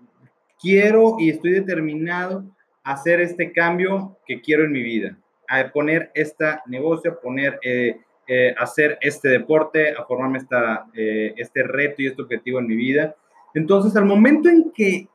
quiero 0.59 1.15
y 1.19 1.29
estoy 1.29 1.51
determinado 1.51 2.43
a 2.83 2.93
hacer 2.93 3.21
este 3.21 3.51
cambio 3.51 4.17
que 4.25 4.41
quiero 4.41 4.63
en 4.63 4.71
mi 4.71 4.81
vida, 4.81 5.17
a 5.49 5.69
poner 5.71 6.11
este 6.13 6.45
negocio, 6.67 7.11
a 7.11 7.19
poner 7.19 7.59
eh, 7.61 7.99
eh, 8.27 8.55
hacer 8.57 8.97
este 9.01 9.29
deporte, 9.29 9.91
a 9.91 10.03
formarme 10.05 10.39
esta, 10.39 10.87
eh, 10.93 11.33
este 11.37 11.63
reto 11.63 12.01
y 12.01 12.07
este 12.07 12.21
objetivo 12.21 12.59
en 12.59 12.67
mi 12.67 12.75
vida. 12.75 13.15
Entonces, 13.53 13.95
al 13.95 14.05
momento 14.05 14.49
en 14.49 14.71
que 14.71 15.07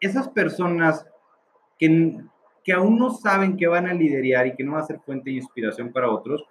esas 0.00 0.28
personas 0.28 1.06
que, 1.78 2.18
que 2.64 2.72
aún 2.72 2.98
no 2.98 3.10
saben 3.10 3.56
que 3.56 3.66
van 3.66 3.86
a 3.86 3.94
liderar 3.94 4.46
y 4.46 4.54
que 4.54 4.64
no 4.64 4.72
va 4.72 4.80
a 4.80 4.86
ser 4.86 5.00
fuente 5.00 5.30
de 5.30 5.36
inspiración 5.36 5.92
para 5.92 6.10
otros, 6.10 6.44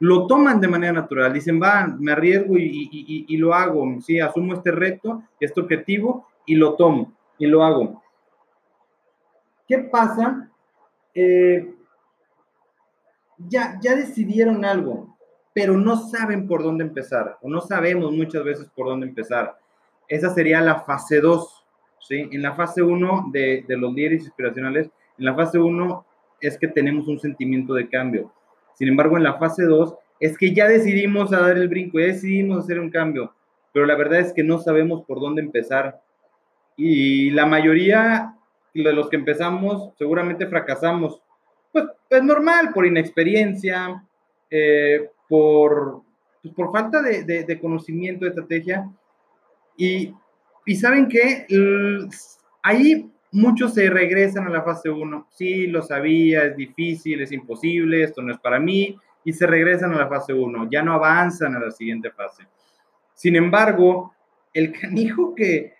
lo 0.00 0.28
toman 0.28 0.60
de 0.60 0.68
manera 0.68 0.92
natural, 0.92 1.32
dicen, 1.32 1.60
va, 1.60 1.86
me 1.98 2.12
arriesgo 2.12 2.56
y, 2.56 2.88
y, 2.92 3.24
y, 3.28 3.36
lo 3.36 3.52
hago, 3.52 3.84
sí, 4.00 4.20
asumo 4.20 4.54
este 4.54 4.70
reto, 4.70 5.24
este 5.40 5.60
objetivo 5.60 6.28
y 6.46 6.54
lo 6.54 6.74
tomo 6.74 7.17
y 7.38 7.46
lo 7.46 7.62
hago. 7.62 8.02
¿Qué 9.66 9.78
pasa? 9.78 10.50
Eh, 11.14 11.74
ya, 13.36 13.78
ya 13.80 13.94
decidieron 13.94 14.64
algo, 14.64 15.16
pero 15.52 15.76
no 15.76 15.96
saben 15.96 16.46
por 16.46 16.62
dónde 16.62 16.84
empezar, 16.84 17.38
o 17.42 17.48
no 17.48 17.60
sabemos 17.60 18.12
muchas 18.12 18.44
veces 18.44 18.68
por 18.74 18.86
dónde 18.86 19.06
empezar. 19.06 19.58
Esa 20.08 20.30
sería 20.30 20.60
la 20.60 20.80
fase 20.80 21.20
2, 21.20 21.66
¿sí? 22.00 22.28
En 22.32 22.42
la 22.42 22.54
fase 22.54 22.82
1 22.82 23.28
de, 23.32 23.64
de 23.68 23.76
los 23.76 23.92
líderes 23.92 24.24
inspiracionales, 24.24 24.90
en 25.18 25.24
la 25.24 25.34
fase 25.34 25.58
1 25.58 26.04
es 26.40 26.58
que 26.58 26.68
tenemos 26.68 27.06
un 27.08 27.18
sentimiento 27.18 27.74
de 27.74 27.88
cambio. 27.88 28.32
Sin 28.74 28.88
embargo, 28.88 29.16
en 29.16 29.24
la 29.24 29.34
fase 29.34 29.64
2 29.64 29.94
es 30.20 30.38
que 30.38 30.54
ya 30.54 30.68
decidimos 30.68 31.32
a 31.32 31.40
dar 31.40 31.56
el 31.56 31.68
brinco, 31.68 31.98
ya 31.98 32.06
decidimos 32.06 32.64
hacer 32.64 32.80
un 32.80 32.90
cambio, 32.90 33.32
pero 33.72 33.86
la 33.86 33.96
verdad 33.96 34.20
es 34.20 34.32
que 34.32 34.42
no 34.42 34.58
sabemos 34.58 35.04
por 35.04 35.20
dónde 35.20 35.42
empezar. 35.42 36.00
Y 36.78 37.30
la 37.30 37.44
mayoría 37.44 38.34
de 38.72 38.92
los 38.92 39.10
que 39.10 39.16
empezamos 39.16 39.92
seguramente 39.98 40.46
fracasamos. 40.46 41.20
Pues 41.72 41.84
es 42.08 42.22
normal, 42.22 42.70
por 42.72 42.86
inexperiencia, 42.86 44.02
eh, 44.50 45.10
por, 45.28 46.02
pues, 46.40 46.54
por 46.54 46.72
falta 46.72 47.02
de, 47.02 47.24
de, 47.24 47.60
conocimiento, 47.60 48.24
de 48.24 48.30
estrategia. 48.30 48.88
Y, 49.76 50.14
y 50.64 50.76
saben 50.76 51.08
que 51.08 51.46
ahí 52.62 53.10
muchos 53.32 53.74
se 53.74 53.90
regresan 53.90 54.46
a 54.46 54.50
la 54.50 54.62
fase 54.62 54.88
1. 54.88 55.26
Sí, 55.30 55.66
lo 55.66 55.82
sabía, 55.82 56.44
es 56.44 56.56
difícil, 56.56 57.20
es 57.20 57.32
imposible, 57.32 58.02
esto 58.02 58.22
no 58.22 58.32
es 58.32 58.38
para 58.38 58.58
mí, 58.58 58.96
y 59.24 59.32
se 59.32 59.46
regresan 59.46 59.92
a 59.92 59.98
la 59.98 60.08
fase 60.08 60.32
1, 60.32 60.68
ya 60.70 60.82
no 60.82 60.94
avanzan 60.94 61.54
a 61.54 61.60
la 61.60 61.70
siguiente 61.70 62.10
fase. 62.10 62.44
Sin 63.14 63.36
embargo, 63.36 64.14
el 64.54 64.72
canijo 64.72 65.34
que, 65.34 65.74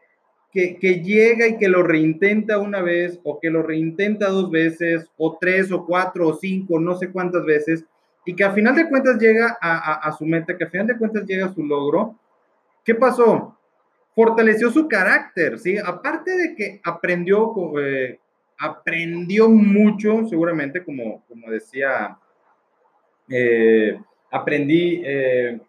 que, 0.52 1.02
llega 1.02 1.46
y 1.46 1.58
que 1.58 1.68
lo 1.68 1.82
reintenta 1.82 2.58
una 2.58 2.80
vez 2.82 3.20
o 3.22 3.38
que 3.38 3.50
lo 3.50 3.62
reintenta 3.62 4.28
dos 4.28 4.50
veces 4.50 5.10
o 5.16 5.36
tres 5.40 5.70
o 5.70 5.84
cuatro 5.84 6.28
o 6.28 6.34
cinco, 6.34 6.80
no 6.80 6.96
sé 6.96 7.10
cuántas 7.10 7.44
veces, 7.44 7.84
y 8.24 8.34
que 8.34 8.44
a 8.44 8.52
final 8.52 8.74
de 8.74 8.88
cuentas 8.88 9.18
llega 9.18 9.56
a, 9.60 9.76
a, 9.76 9.94
a 10.08 10.12
su 10.12 10.26
meta, 10.26 10.56
que 10.56 10.64
a 10.64 10.70
final 10.70 10.86
de 10.86 10.98
cuentas 10.98 11.24
llega 11.26 11.46
a 11.46 11.54
su 11.54 11.64
logro, 11.64 12.16
¿qué 12.84 12.94
pasó? 12.94 13.56
Fortaleció 14.14 14.70
su 14.70 14.88
carácter, 14.88 15.58
¿sí? 15.58 15.76
Aparte 15.78 16.36
de 16.36 16.54
que 16.54 16.80
aprendió, 16.82 17.52
eh, 17.80 18.18
aprendió 18.58 19.48
mucho, 19.48 20.26
seguramente, 20.26 20.82
como, 20.82 21.22
como 21.28 21.50
decía, 21.50 22.18
eh, 23.28 23.98
aprendí, 24.30 25.02
eh, 25.04 25.60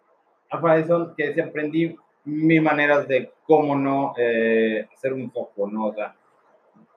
que 1.16 1.26
decía, 1.28 1.44
aprendí 1.44 1.96
mis 2.24 2.60
maneras 2.60 3.06
de 3.06 3.30
cómo 3.50 3.74
no 3.74 4.14
eh, 4.16 4.86
hacer 4.94 5.12
un 5.12 5.28
foco, 5.32 5.68
¿no? 5.68 5.86
O 5.86 5.92
sea, 5.92 6.14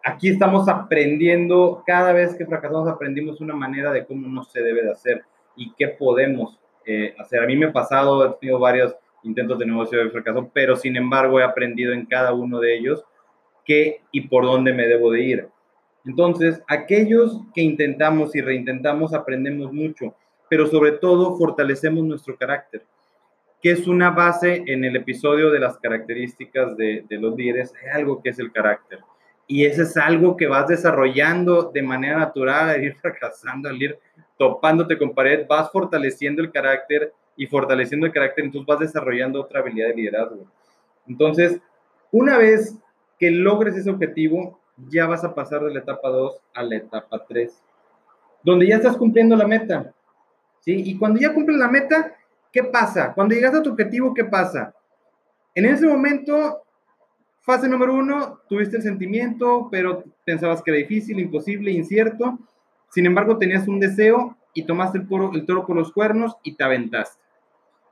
aquí 0.04 0.30
estamos 0.30 0.70
aprendiendo, 0.70 1.82
cada 1.84 2.14
vez 2.14 2.36
que 2.36 2.46
fracasamos 2.46 2.88
aprendimos 2.88 3.42
una 3.42 3.56
manera 3.56 3.92
de 3.92 4.06
cómo 4.06 4.28
no 4.28 4.44
se 4.44 4.62
debe 4.62 4.84
de 4.84 4.92
hacer 4.92 5.24
y 5.56 5.74
qué 5.74 5.88
podemos 5.88 6.60
eh, 6.86 7.16
hacer. 7.18 7.42
A 7.42 7.48
mí 7.48 7.56
me 7.56 7.66
ha 7.66 7.74
pasado, 7.74 8.24
he 8.24 8.40
tenido 8.40 8.60
varios 8.60 8.96
intentos 9.24 9.58
de 9.58 9.66
negocio 9.66 9.98
de 9.98 10.12
fracaso, 10.12 10.52
pero 10.54 10.76
sin 10.76 10.96
embargo 10.96 11.40
he 11.40 11.44
aprendido 11.44 11.92
en 11.92 12.06
cada 12.06 12.34
uno 12.34 12.60
de 12.60 12.78
ellos 12.78 13.04
qué 13.66 14.02
y 14.12 14.28
por 14.28 14.46
dónde 14.46 14.74
me 14.74 14.86
debo 14.86 15.10
de 15.10 15.22
ir. 15.24 15.48
Entonces, 16.06 16.62
aquellos 16.68 17.42
que 17.56 17.62
intentamos 17.62 18.36
y 18.36 18.42
reintentamos 18.42 19.16
aprendemos 19.16 19.74
mucho, 19.74 20.14
pero 20.52 20.68
sobre 20.68 20.92
todo 20.92 21.36
fortalecemos 21.36 22.04
nuestro 22.04 22.38
carácter 22.38 22.86
que 23.64 23.72
es 23.72 23.88
una 23.88 24.10
base 24.10 24.66
en 24.68 24.84
el 24.84 24.98
episodio 24.98 25.50
de 25.50 25.60
las 25.60 25.78
características 25.78 26.76
de, 26.76 27.06
de 27.08 27.18
los 27.18 27.34
líderes, 27.34 27.74
hay 27.82 28.02
algo 28.02 28.22
que 28.22 28.30
es 28.30 28.40
el 28.40 28.52
carácter. 28.52 29.00
Y 29.48 29.66
ese 29.66 29.84
es 29.84 29.96
algo 29.96 30.36
que 30.36 30.48
vas 30.48 30.68
desarrollando 30.68 31.72
de 31.74 31.82
manera 31.82 32.18
natural, 32.18 32.70
al 32.70 32.84
ir 32.84 32.96
fracasando, 33.02 33.70
al 33.70 33.82
ir 33.82 33.98
topándote 34.38 34.98
con 34.98 35.14
pared, 35.14 35.48
vas 35.48 35.72
fortaleciendo 35.72 36.42
el 36.42 36.52
carácter 36.52 37.14
y 37.38 37.48
fortaleciendo 37.48 38.06
el 38.06 38.12
carácter, 38.12 38.44
entonces 38.44 38.68
vas 38.68 38.80
desarrollando 38.80 39.42
otra 39.42 39.62
habilidad 39.62 39.88
de 39.88 39.96
liderazgo. 39.96 40.46
Entonces, 41.08 41.60
una 42.12 42.38
vez 42.38 42.78
que 43.18 43.32
logres 43.32 43.78
ese 43.78 43.90
objetivo, 43.90 44.60
ya 44.90 45.08
vas 45.08 45.24
a 45.24 45.34
pasar 45.34 45.64
de 45.64 45.74
la 45.74 45.80
etapa 45.80 46.10
2 46.10 46.42
a 46.54 46.64
la 46.64 46.76
etapa 46.76 47.24
3, 47.28 47.64
donde 48.44 48.68
ya 48.68 48.76
estás 48.76 48.98
cumpliendo 48.98 49.38
la 49.38 49.48
meta. 49.48 49.94
¿sí? 50.60 50.84
Y 50.86 50.98
cuando 50.98 51.20
ya 51.20 51.34
cumples 51.34 51.58
la 51.58 51.70
meta, 51.70 52.14
¿qué 52.54 52.64
pasa? 52.64 53.14
Cuando 53.14 53.34
llegas 53.34 53.56
a 53.56 53.64
tu 53.64 53.72
objetivo, 53.72 54.14
¿qué 54.14 54.24
pasa? 54.24 54.74
En 55.56 55.66
ese 55.66 55.86
momento, 55.88 56.62
fase 57.42 57.68
número 57.68 57.96
uno, 57.96 58.40
tuviste 58.48 58.78
el 58.78 58.84
sentimiento, 58.84 59.68
pero 59.72 60.04
pensabas 60.24 60.62
que 60.62 60.72
era 60.72 60.78
difícil, 60.78 61.20
imposible, 61.20 61.72
incierto. 61.72 62.40
Sin 62.90 63.08
embargo, 63.08 63.38
tenías 63.38 63.68
un 63.68 63.80
deseo 63.80 64.38
y 64.54 64.66
tomaste 64.66 65.00
el, 65.00 65.46
toro 65.46 65.66
por 65.66 65.76
los 65.76 65.92
cuernos 65.92 66.38
y 66.44 66.56
te 66.56 66.64
aventaste. 66.64 67.22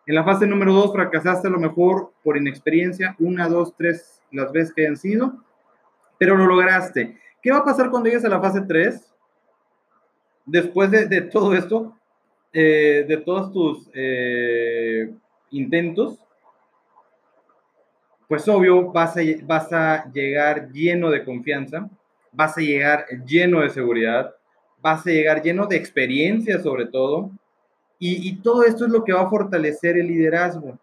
En 0.06 0.16
la 0.16 0.24
fase 0.24 0.46
número 0.46 0.74
dos, 0.74 0.94
fracasaste 0.94 1.48
a 1.48 1.52
lo 1.52 1.60
mejor 1.60 2.14
por 2.24 2.38
inexperiencia, 2.38 3.16
una, 3.20 3.50
dos, 3.50 3.76
tres, 3.76 4.22
las 4.32 4.52
veces 4.52 4.74
que 4.74 4.82
hayan 4.84 4.98
sido, 4.98 5.44
pero 6.20 6.38
lo 6.38 6.46
lograste. 6.46 7.18
¿Qué 7.42 7.52
va 7.52 7.60
a 7.60 7.66
pasar 7.66 7.90
cuando 7.90 8.10
llegues 8.10 8.26
a 8.26 8.30
la 8.30 8.40
fase 8.40 8.62
3? 8.62 9.14
Después 10.46 10.92
de, 10.92 11.08
de 11.08 11.22
todo 11.22 11.56
esto, 11.56 11.96
eh, 12.54 13.06
de 13.08 13.18
todos 13.18 13.54
tus 13.54 13.90
eh, 13.94 15.10
intentos, 15.52 16.20
pues 18.28 18.48
obvio 18.48 18.92
vas 18.92 19.16
a, 19.18 20.12
llegar 20.12 20.72
lleno 20.72 21.10
de 21.10 21.24
confianza, 21.24 21.90
vas 22.32 22.58
a 22.58 22.62
llegar 22.62 23.06
lleno 23.26 23.62
de 23.62 23.70
seguridad, 23.70 24.34
vas 24.82 25.06
a 25.06 25.12
llegar 25.12 25.42
lleno 25.42 25.66
de 25.66 25.76
experiencia 25.78 26.60
sobre 26.60 26.86
todo, 26.86 27.32
y, 28.00 28.28
y, 28.28 28.38
todo 28.38 28.64
esto 28.64 28.86
es 28.86 28.92
lo 28.92 29.04
que 29.04 29.14
va 29.14 29.22
a 29.22 29.30
fortalecer 29.30 29.96
el 29.96 30.08
liderazgo, 30.08 30.80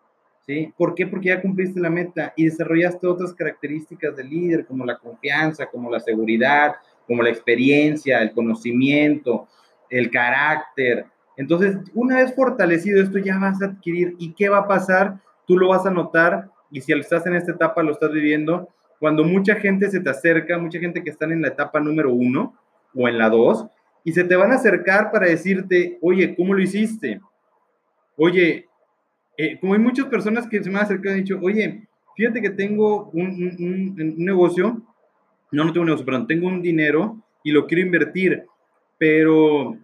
¿sí? 0.47 0.73
¿Por 0.77 0.95
qué? 0.95 1.07
Porque 1.07 1.29
ya 1.29 1.43
cumpliste 1.43 1.81
la 1.81 1.91
meta 1.91 2.33
y 2.37 2.45
desarrollaste 2.45 3.07
otras 3.09 3.33
características 3.35 4.17
del 4.17 4.31
líder, 4.31 4.67
como 4.67 4.85
la 4.85 4.97
confianza, 4.97 5.67
como 5.67 5.91
la 5.91 5.99
seguridad, 5.99 6.77
como 7.09 7.23
la 7.23 7.31
experiencia, 7.31 8.23
el 8.23 8.33
conocimiento, 8.33 9.49
el 9.91 10.11
carácter, 10.11 11.07
entonces, 11.39 11.79
una 11.95 12.17
vez 12.17 12.35
fortalecido 12.35 13.01
esto, 13.01 13.19
ya 13.19 13.39
vas 13.39 13.63
a 13.63 13.67
adquirir. 13.67 14.17
¿Y 14.19 14.35
qué 14.35 14.49
va 14.49 14.59
a 14.59 14.69
pasar? 14.69 15.21
Tú 15.47 15.57
lo 15.57 15.69
vas 15.69 15.87
a 15.87 15.91
notar 15.91 16.51
y 16.71 16.81
si 16.81 16.93
estás 16.93 17.27
en 17.27 17.35
esta 17.35 17.53
etapa, 17.53 17.83
lo 17.83 17.93
estás 17.93 18.13
viviendo, 18.13 18.69
cuando 18.99 19.25
mucha 19.25 19.55
gente 19.55 19.89
se 19.89 20.01
te 20.01 20.11
acerca, 20.11 20.59
mucha 20.59 20.79
gente 20.79 21.03
que 21.03 21.11
están 21.11 21.33
en 21.33 21.43
la 21.43 21.49
etapa 21.49 21.81
número 21.81 22.13
uno 22.13 22.55
o 22.95 23.09
en 23.09 23.19
la 23.19 23.31
dos, 23.31 23.67
y 24.05 24.13
se 24.13 24.25
te 24.25 24.37
van 24.37 24.53
a 24.53 24.57
acercar 24.57 25.11
para 25.13 25.29
decirte, 25.29 25.99
oye, 26.01 26.35
¿cómo 26.35 26.55
lo 26.55 26.61
hiciste? 26.61 27.21
Oye, 28.17 28.67
eh, 29.37 29.59
como 29.61 29.75
hay 29.75 29.81
muchas 29.81 30.07
personas 30.07 30.47
que 30.49 30.63
se 30.63 30.71
me 30.71 30.79
han 30.79 30.85
acercado 30.85 31.15
y 31.15 31.19
han 31.19 31.25
dicho, 31.25 31.39
oye, 31.41 31.87
fíjate 32.17 32.43
que 32.43 32.51
tengo 32.51 33.11
un 33.13 33.95
negocio, 34.17 34.83
no, 35.53 35.65
no 35.65 35.73
tengo 35.73 35.83
un 35.83 35.87
negocio, 35.87 36.05
perdón, 36.05 36.27
tengo 36.27 36.49
un 36.49 36.61
dinero 36.61 37.23
y 37.45 37.53
lo 37.53 37.67
quiero 37.67 37.85
invertir, 37.85 38.45
pero 38.99 39.77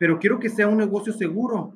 pero 0.00 0.18
quiero 0.18 0.38
que 0.40 0.48
sea 0.48 0.66
un 0.66 0.78
negocio 0.78 1.12
seguro. 1.12 1.74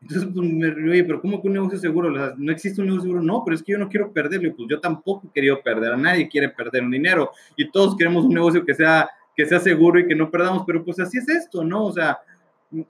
Entonces, 0.00 0.28
pues, 0.32 0.48
me 0.48 0.68
oye, 0.92 1.02
pero 1.02 1.20
¿cómo 1.20 1.42
que 1.42 1.48
un 1.48 1.54
negocio 1.54 1.76
seguro? 1.76 2.08
no 2.36 2.52
existe 2.52 2.80
un 2.80 2.86
negocio 2.86 3.08
seguro. 3.08 3.20
No, 3.20 3.42
pero 3.44 3.56
es 3.56 3.64
que 3.64 3.72
yo 3.72 3.78
no 3.78 3.88
quiero 3.88 4.12
perderlo. 4.12 4.54
Pues 4.54 4.68
yo 4.70 4.78
tampoco 4.78 5.26
he 5.26 5.32
querido 5.32 5.60
perder. 5.60 5.92
A 5.92 5.96
nadie 5.96 6.28
quiere 6.28 6.50
perder 6.50 6.84
un 6.84 6.92
dinero. 6.92 7.32
Y 7.56 7.68
todos 7.72 7.96
queremos 7.96 8.26
un 8.26 8.34
negocio 8.34 8.64
que 8.64 8.74
sea, 8.74 9.10
que 9.36 9.44
sea 9.44 9.58
seguro 9.58 9.98
y 9.98 10.06
que 10.06 10.14
no 10.14 10.30
perdamos. 10.30 10.62
Pero 10.64 10.84
pues 10.84 11.00
así 11.00 11.18
es 11.18 11.28
esto, 11.28 11.64
¿no? 11.64 11.86
O 11.86 11.92
sea, 11.92 12.16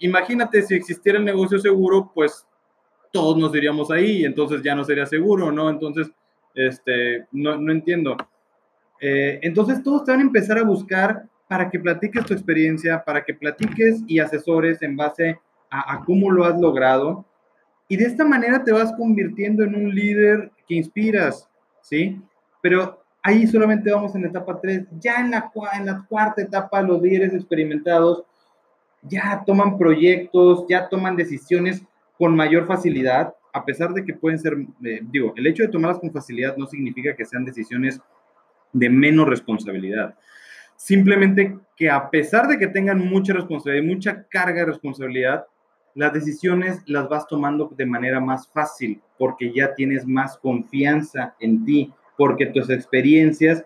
imagínate 0.00 0.60
si 0.60 0.74
existiera 0.74 1.18
el 1.18 1.24
negocio 1.24 1.58
seguro, 1.58 2.12
pues 2.14 2.46
todos 3.10 3.38
nos 3.38 3.54
iríamos 3.54 3.90
ahí. 3.90 4.26
Entonces 4.26 4.60
ya 4.62 4.74
no 4.74 4.84
sería 4.84 5.06
seguro, 5.06 5.50
¿no? 5.50 5.70
Entonces, 5.70 6.10
este, 6.54 7.26
no, 7.32 7.56
no 7.56 7.72
entiendo. 7.72 8.18
Eh, 9.00 9.38
entonces 9.40 9.82
todos 9.82 10.04
te 10.04 10.10
van 10.10 10.20
a 10.20 10.24
empezar 10.24 10.58
a 10.58 10.62
buscar 10.62 11.26
para 11.48 11.70
que 11.70 11.78
platiques 11.78 12.24
tu 12.24 12.32
experiencia, 12.32 13.04
para 13.04 13.24
que 13.24 13.34
platiques 13.34 14.02
y 14.06 14.18
asesores 14.18 14.80
en 14.82 14.96
base 14.96 15.38
a, 15.70 16.02
cómo 16.04 16.30
lo 16.30 16.44
has 16.44 16.58
logrado. 16.58 17.24
Y 17.88 17.96
de 17.96 18.04
esta 18.04 18.24
manera 18.24 18.62
te 18.62 18.72
vas 18.72 18.92
convirtiendo 18.96 19.64
en 19.64 19.74
un 19.74 19.94
líder 19.94 20.52
que 20.66 20.74
inspiras, 20.74 21.48
¿sí? 21.82 22.20
Pero 22.62 23.02
ahí 23.22 23.46
solamente 23.46 23.92
vamos 23.92 24.14
en 24.14 24.22
la 24.22 24.28
etapa 24.28 24.60
3. 24.60 24.86
Ya 25.00 25.20
en 25.20 25.32
la, 25.32 25.50
cuarta 26.08 26.42
etapa, 26.42 26.80
los 26.82 27.02
líderes 27.02 27.34
experimentados 27.34 28.24
ya 29.02 29.42
toman 29.44 29.76
proyectos, 29.76 30.64
ya 30.68 30.88
toman 30.88 31.16
decisiones 31.16 31.82
con 32.16 32.34
mayor 32.34 32.66
facilidad, 32.66 33.34
a 33.52 33.64
pesar 33.64 33.92
de 33.92 34.04
que 34.04 34.14
pueden 34.14 34.38
ser, 34.38 34.54
eh, 34.84 35.00
digo, 35.10 35.32
el 35.36 35.46
hecho 35.46 35.62
de 35.62 35.68
tomarlas 35.68 36.00
con 36.00 36.12
facilidad 36.12 36.56
no 36.56 36.66
significa 36.66 37.14
que 37.14 37.24
sean 37.24 37.44
decisiones 37.44 38.00
de 38.72 38.88
menos 38.88 39.28
responsabilidad. 39.28 40.14
Simplemente 40.76 41.58
que 41.76 41.90
a 41.90 42.10
pesar 42.10 42.46
de 42.46 42.58
que 42.58 42.66
tengan 42.66 42.98
mucha 42.98 43.32
responsabilidad 43.32 43.84
y 43.84 43.94
mucha 43.94 44.22
carga 44.28 44.60
de 44.60 44.66
responsabilidad, 44.66 45.46
las 45.94 46.12
decisiones 46.12 46.82
las 46.86 47.08
vas 47.08 47.26
tomando 47.26 47.70
de 47.76 47.86
manera 47.86 48.20
más 48.20 48.48
fácil 48.48 49.00
porque 49.18 49.52
ya 49.52 49.74
tienes 49.74 50.06
más 50.06 50.36
confianza 50.38 51.34
en 51.38 51.64
ti, 51.64 51.92
porque 52.16 52.46
tus 52.46 52.68
experiencias 52.70 53.64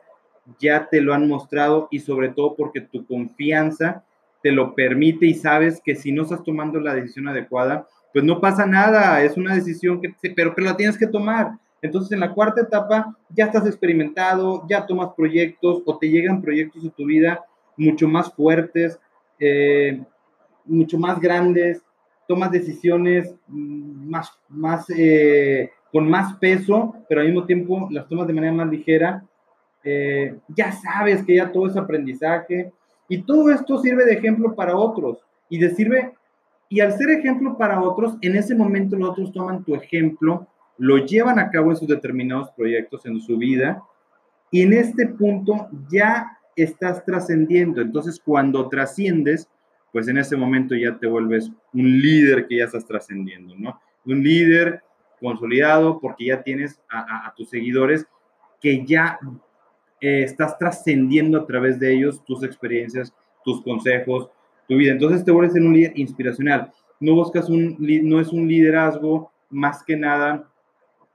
ya 0.58 0.88
te 0.88 1.00
lo 1.00 1.14
han 1.14 1.28
mostrado 1.28 1.88
y 1.90 2.00
sobre 2.00 2.30
todo 2.30 2.54
porque 2.54 2.80
tu 2.80 3.06
confianza 3.06 4.04
te 4.42 4.52
lo 4.52 4.74
permite 4.74 5.26
y 5.26 5.34
sabes 5.34 5.80
que 5.84 5.94
si 5.94 6.12
no 6.12 6.22
estás 6.22 6.42
tomando 6.44 6.80
la 6.80 6.94
decisión 6.94 7.28
adecuada, 7.28 7.86
pues 8.12 8.24
no 8.24 8.40
pasa 8.40 8.66
nada, 8.66 9.22
es 9.22 9.36
una 9.36 9.54
decisión 9.54 10.00
que, 10.00 10.14
pero 10.34 10.54
que 10.54 10.62
la 10.62 10.76
tienes 10.76 10.96
que 10.96 11.06
tomar. 11.06 11.52
Entonces, 11.80 12.12
en 12.12 12.20
la 12.20 12.32
cuarta 12.32 12.62
etapa 12.62 13.16
ya 13.34 13.46
estás 13.46 13.66
experimentado, 13.66 14.64
ya 14.68 14.86
tomas 14.86 15.14
proyectos 15.14 15.82
o 15.84 15.98
te 15.98 16.08
llegan 16.08 16.42
proyectos 16.42 16.82
de 16.82 16.90
tu 16.90 17.06
vida 17.06 17.44
mucho 17.76 18.08
más 18.08 18.32
fuertes, 18.32 18.98
eh, 19.38 20.02
mucho 20.64 20.98
más 20.98 21.20
grandes, 21.20 21.82
tomas 22.26 22.50
decisiones 22.50 23.34
mm, 23.46 24.10
más, 24.10 24.32
más, 24.48 24.86
eh, 24.90 25.70
con 25.92 26.08
más 26.08 26.34
peso, 26.38 26.94
pero 27.08 27.20
al 27.20 27.28
mismo 27.28 27.46
tiempo 27.46 27.88
las 27.90 28.08
tomas 28.08 28.26
de 28.26 28.34
manera 28.34 28.52
más 28.52 28.68
ligera. 28.68 29.24
Eh, 29.84 30.36
ya 30.48 30.72
sabes 30.72 31.24
que 31.24 31.36
ya 31.36 31.50
todo 31.52 31.68
es 31.68 31.76
aprendizaje 31.76 32.72
y 33.08 33.22
todo 33.22 33.50
esto 33.50 33.78
sirve 33.80 34.04
de 34.04 34.14
ejemplo 34.14 34.54
para 34.54 34.76
otros 34.76 35.18
y 35.48 35.58
de 35.58 35.70
sirve, 35.70 36.12
y 36.68 36.80
al 36.80 36.92
ser 36.92 37.08
ejemplo 37.10 37.56
para 37.56 37.80
otros, 37.80 38.16
en 38.20 38.36
ese 38.36 38.54
momento 38.54 38.96
los 38.96 39.10
otros 39.10 39.32
toman 39.32 39.64
tu 39.64 39.74
ejemplo 39.74 40.46
lo 40.78 40.98
llevan 40.98 41.38
a 41.38 41.50
cabo 41.50 41.70
en 41.70 41.76
sus 41.76 41.88
determinados 41.88 42.50
proyectos 42.52 43.04
en 43.04 43.20
su 43.20 43.36
vida 43.36 43.82
y 44.50 44.62
en 44.62 44.72
este 44.72 45.06
punto 45.06 45.68
ya 45.90 46.38
estás 46.56 47.04
trascendiendo. 47.04 47.80
Entonces, 47.80 48.20
cuando 48.24 48.68
trasciendes, 48.68 49.48
pues 49.92 50.08
en 50.08 50.18
ese 50.18 50.36
momento 50.36 50.74
ya 50.74 50.96
te 50.98 51.06
vuelves 51.06 51.50
un 51.72 52.00
líder 52.00 52.46
que 52.46 52.58
ya 52.58 52.64
estás 52.64 52.86
trascendiendo, 52.86 53.54
¿no? 53.56 53.80
Un 54.04 54.22
líder 54.22 54.82
consolidado 55.20 55.98
porque 56.00 56.26
ya 56.26 56.42
tienes 56.42 56.80
a, 56.88 57.32
tus 57.36 57.50
seguidores 57.50 58.06
que 58.60 58.84
ya 58.84 59.18
eh, 60.00 60.22
estás 60.22 60.56
trascendiendo 60.58 61.38
a 61.40 61.46
través 61.46 61.78
de 61.78 61.92
ellos 61.92 62.24
tus 62.24 62.42
experiencias, 62.42 63.12
tus 63.44 63.62
consejos, 63.62 64.30
tu 64.68 64.76
vida. 64.76 64.92
Entonces 64.92 65.24
te 65.24 65.32
vuelves 65.32 65.56
en 65.56 65.66
un 65.66 65.74
líder 65.74 65.92
inspiracional. 65.98 66.70
No 67.00 67.14
buscas 67.14 67.48
un, 67.48 67.76
no 67.78 68.20
es 68.20 68.28
un 68.28 68.46
liderazgo 68.46 69.32
más 69.50 69.82
que 69.82 69.96
nada 69.96 70.48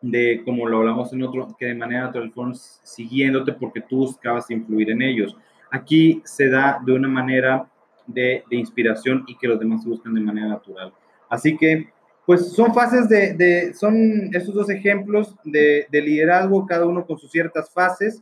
de, 0.04 0.42
como 0.44 0.68
lo 0.68 0.80
hablamos 0.80 1.14
en 1.14 1.24
otro, 1.24 1.56
que 1.58 1.68
de 1.68 1.76
manera 1.76 2.02
natural 2.02 2.32
fueron 2.34 2.56
siguiéndote 2.56 3.54
porque 3.54 3.82
tú 3.82 4.00
buscabas 4.00 4.52
influir 4.52 4.92
en 4.92 5.02
ellos. 5.02 5.36
Aquí 5.72 6.22
se 6.26 6.50
da 6.50 6.80
de 6.86 6.92
una 6.92 7.08
manera 7.08 7.68
de, 8.06 8.44
inspiración 8.52 9.24
y 9.28 9.38
que 9.38 9.48
los 9.48 9.58
demás 9.58 9.82
se 9.82 9.90
buscan 9.90 10.14
de 10.14 10.20
manera 10.20 10.48
natural. 10.48 10.94
Así 11.30 11.58
que, 11.58 11.88
pues 12.26 12.52
son 12.52 12.74
fases 12.74 13.08
de, 13.08 13.34
de 13.34 13.74
son 13.74 14.30
estos 14.34 14.54
dos 14.54 14.70
ejemplos 14.70 15.36
de, 15.46 15.88
de, 15.90 16.02
liderazgo, 16.02 16.68
cada 16.68 16.86
uno 16.86 17.06
con 17.06 17.18
sus 17.18 17.32
ciertas 17.32 17.72
fases. 17.72 18.22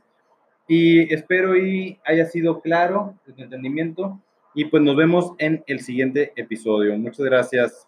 Y 0.67 1.11
espero 1.11 1.57
y 1.57 1.99
haya 2.05 2.27
sido 2.27 2.61
claro 2.61 3.15
el 3.25 3.43
entendimiento. 3.43 4.21
Y 4.53 4.65
pues 4.65 4.83
nos 4.83 4.95
vemos 4.95 5.33
en 5.39 5.63
el 5.65 5.79
siguiente 5.79 6.31
episodio. 6.35 6.95
Muchas 6.97 7.25
gracias. 7.25 7.87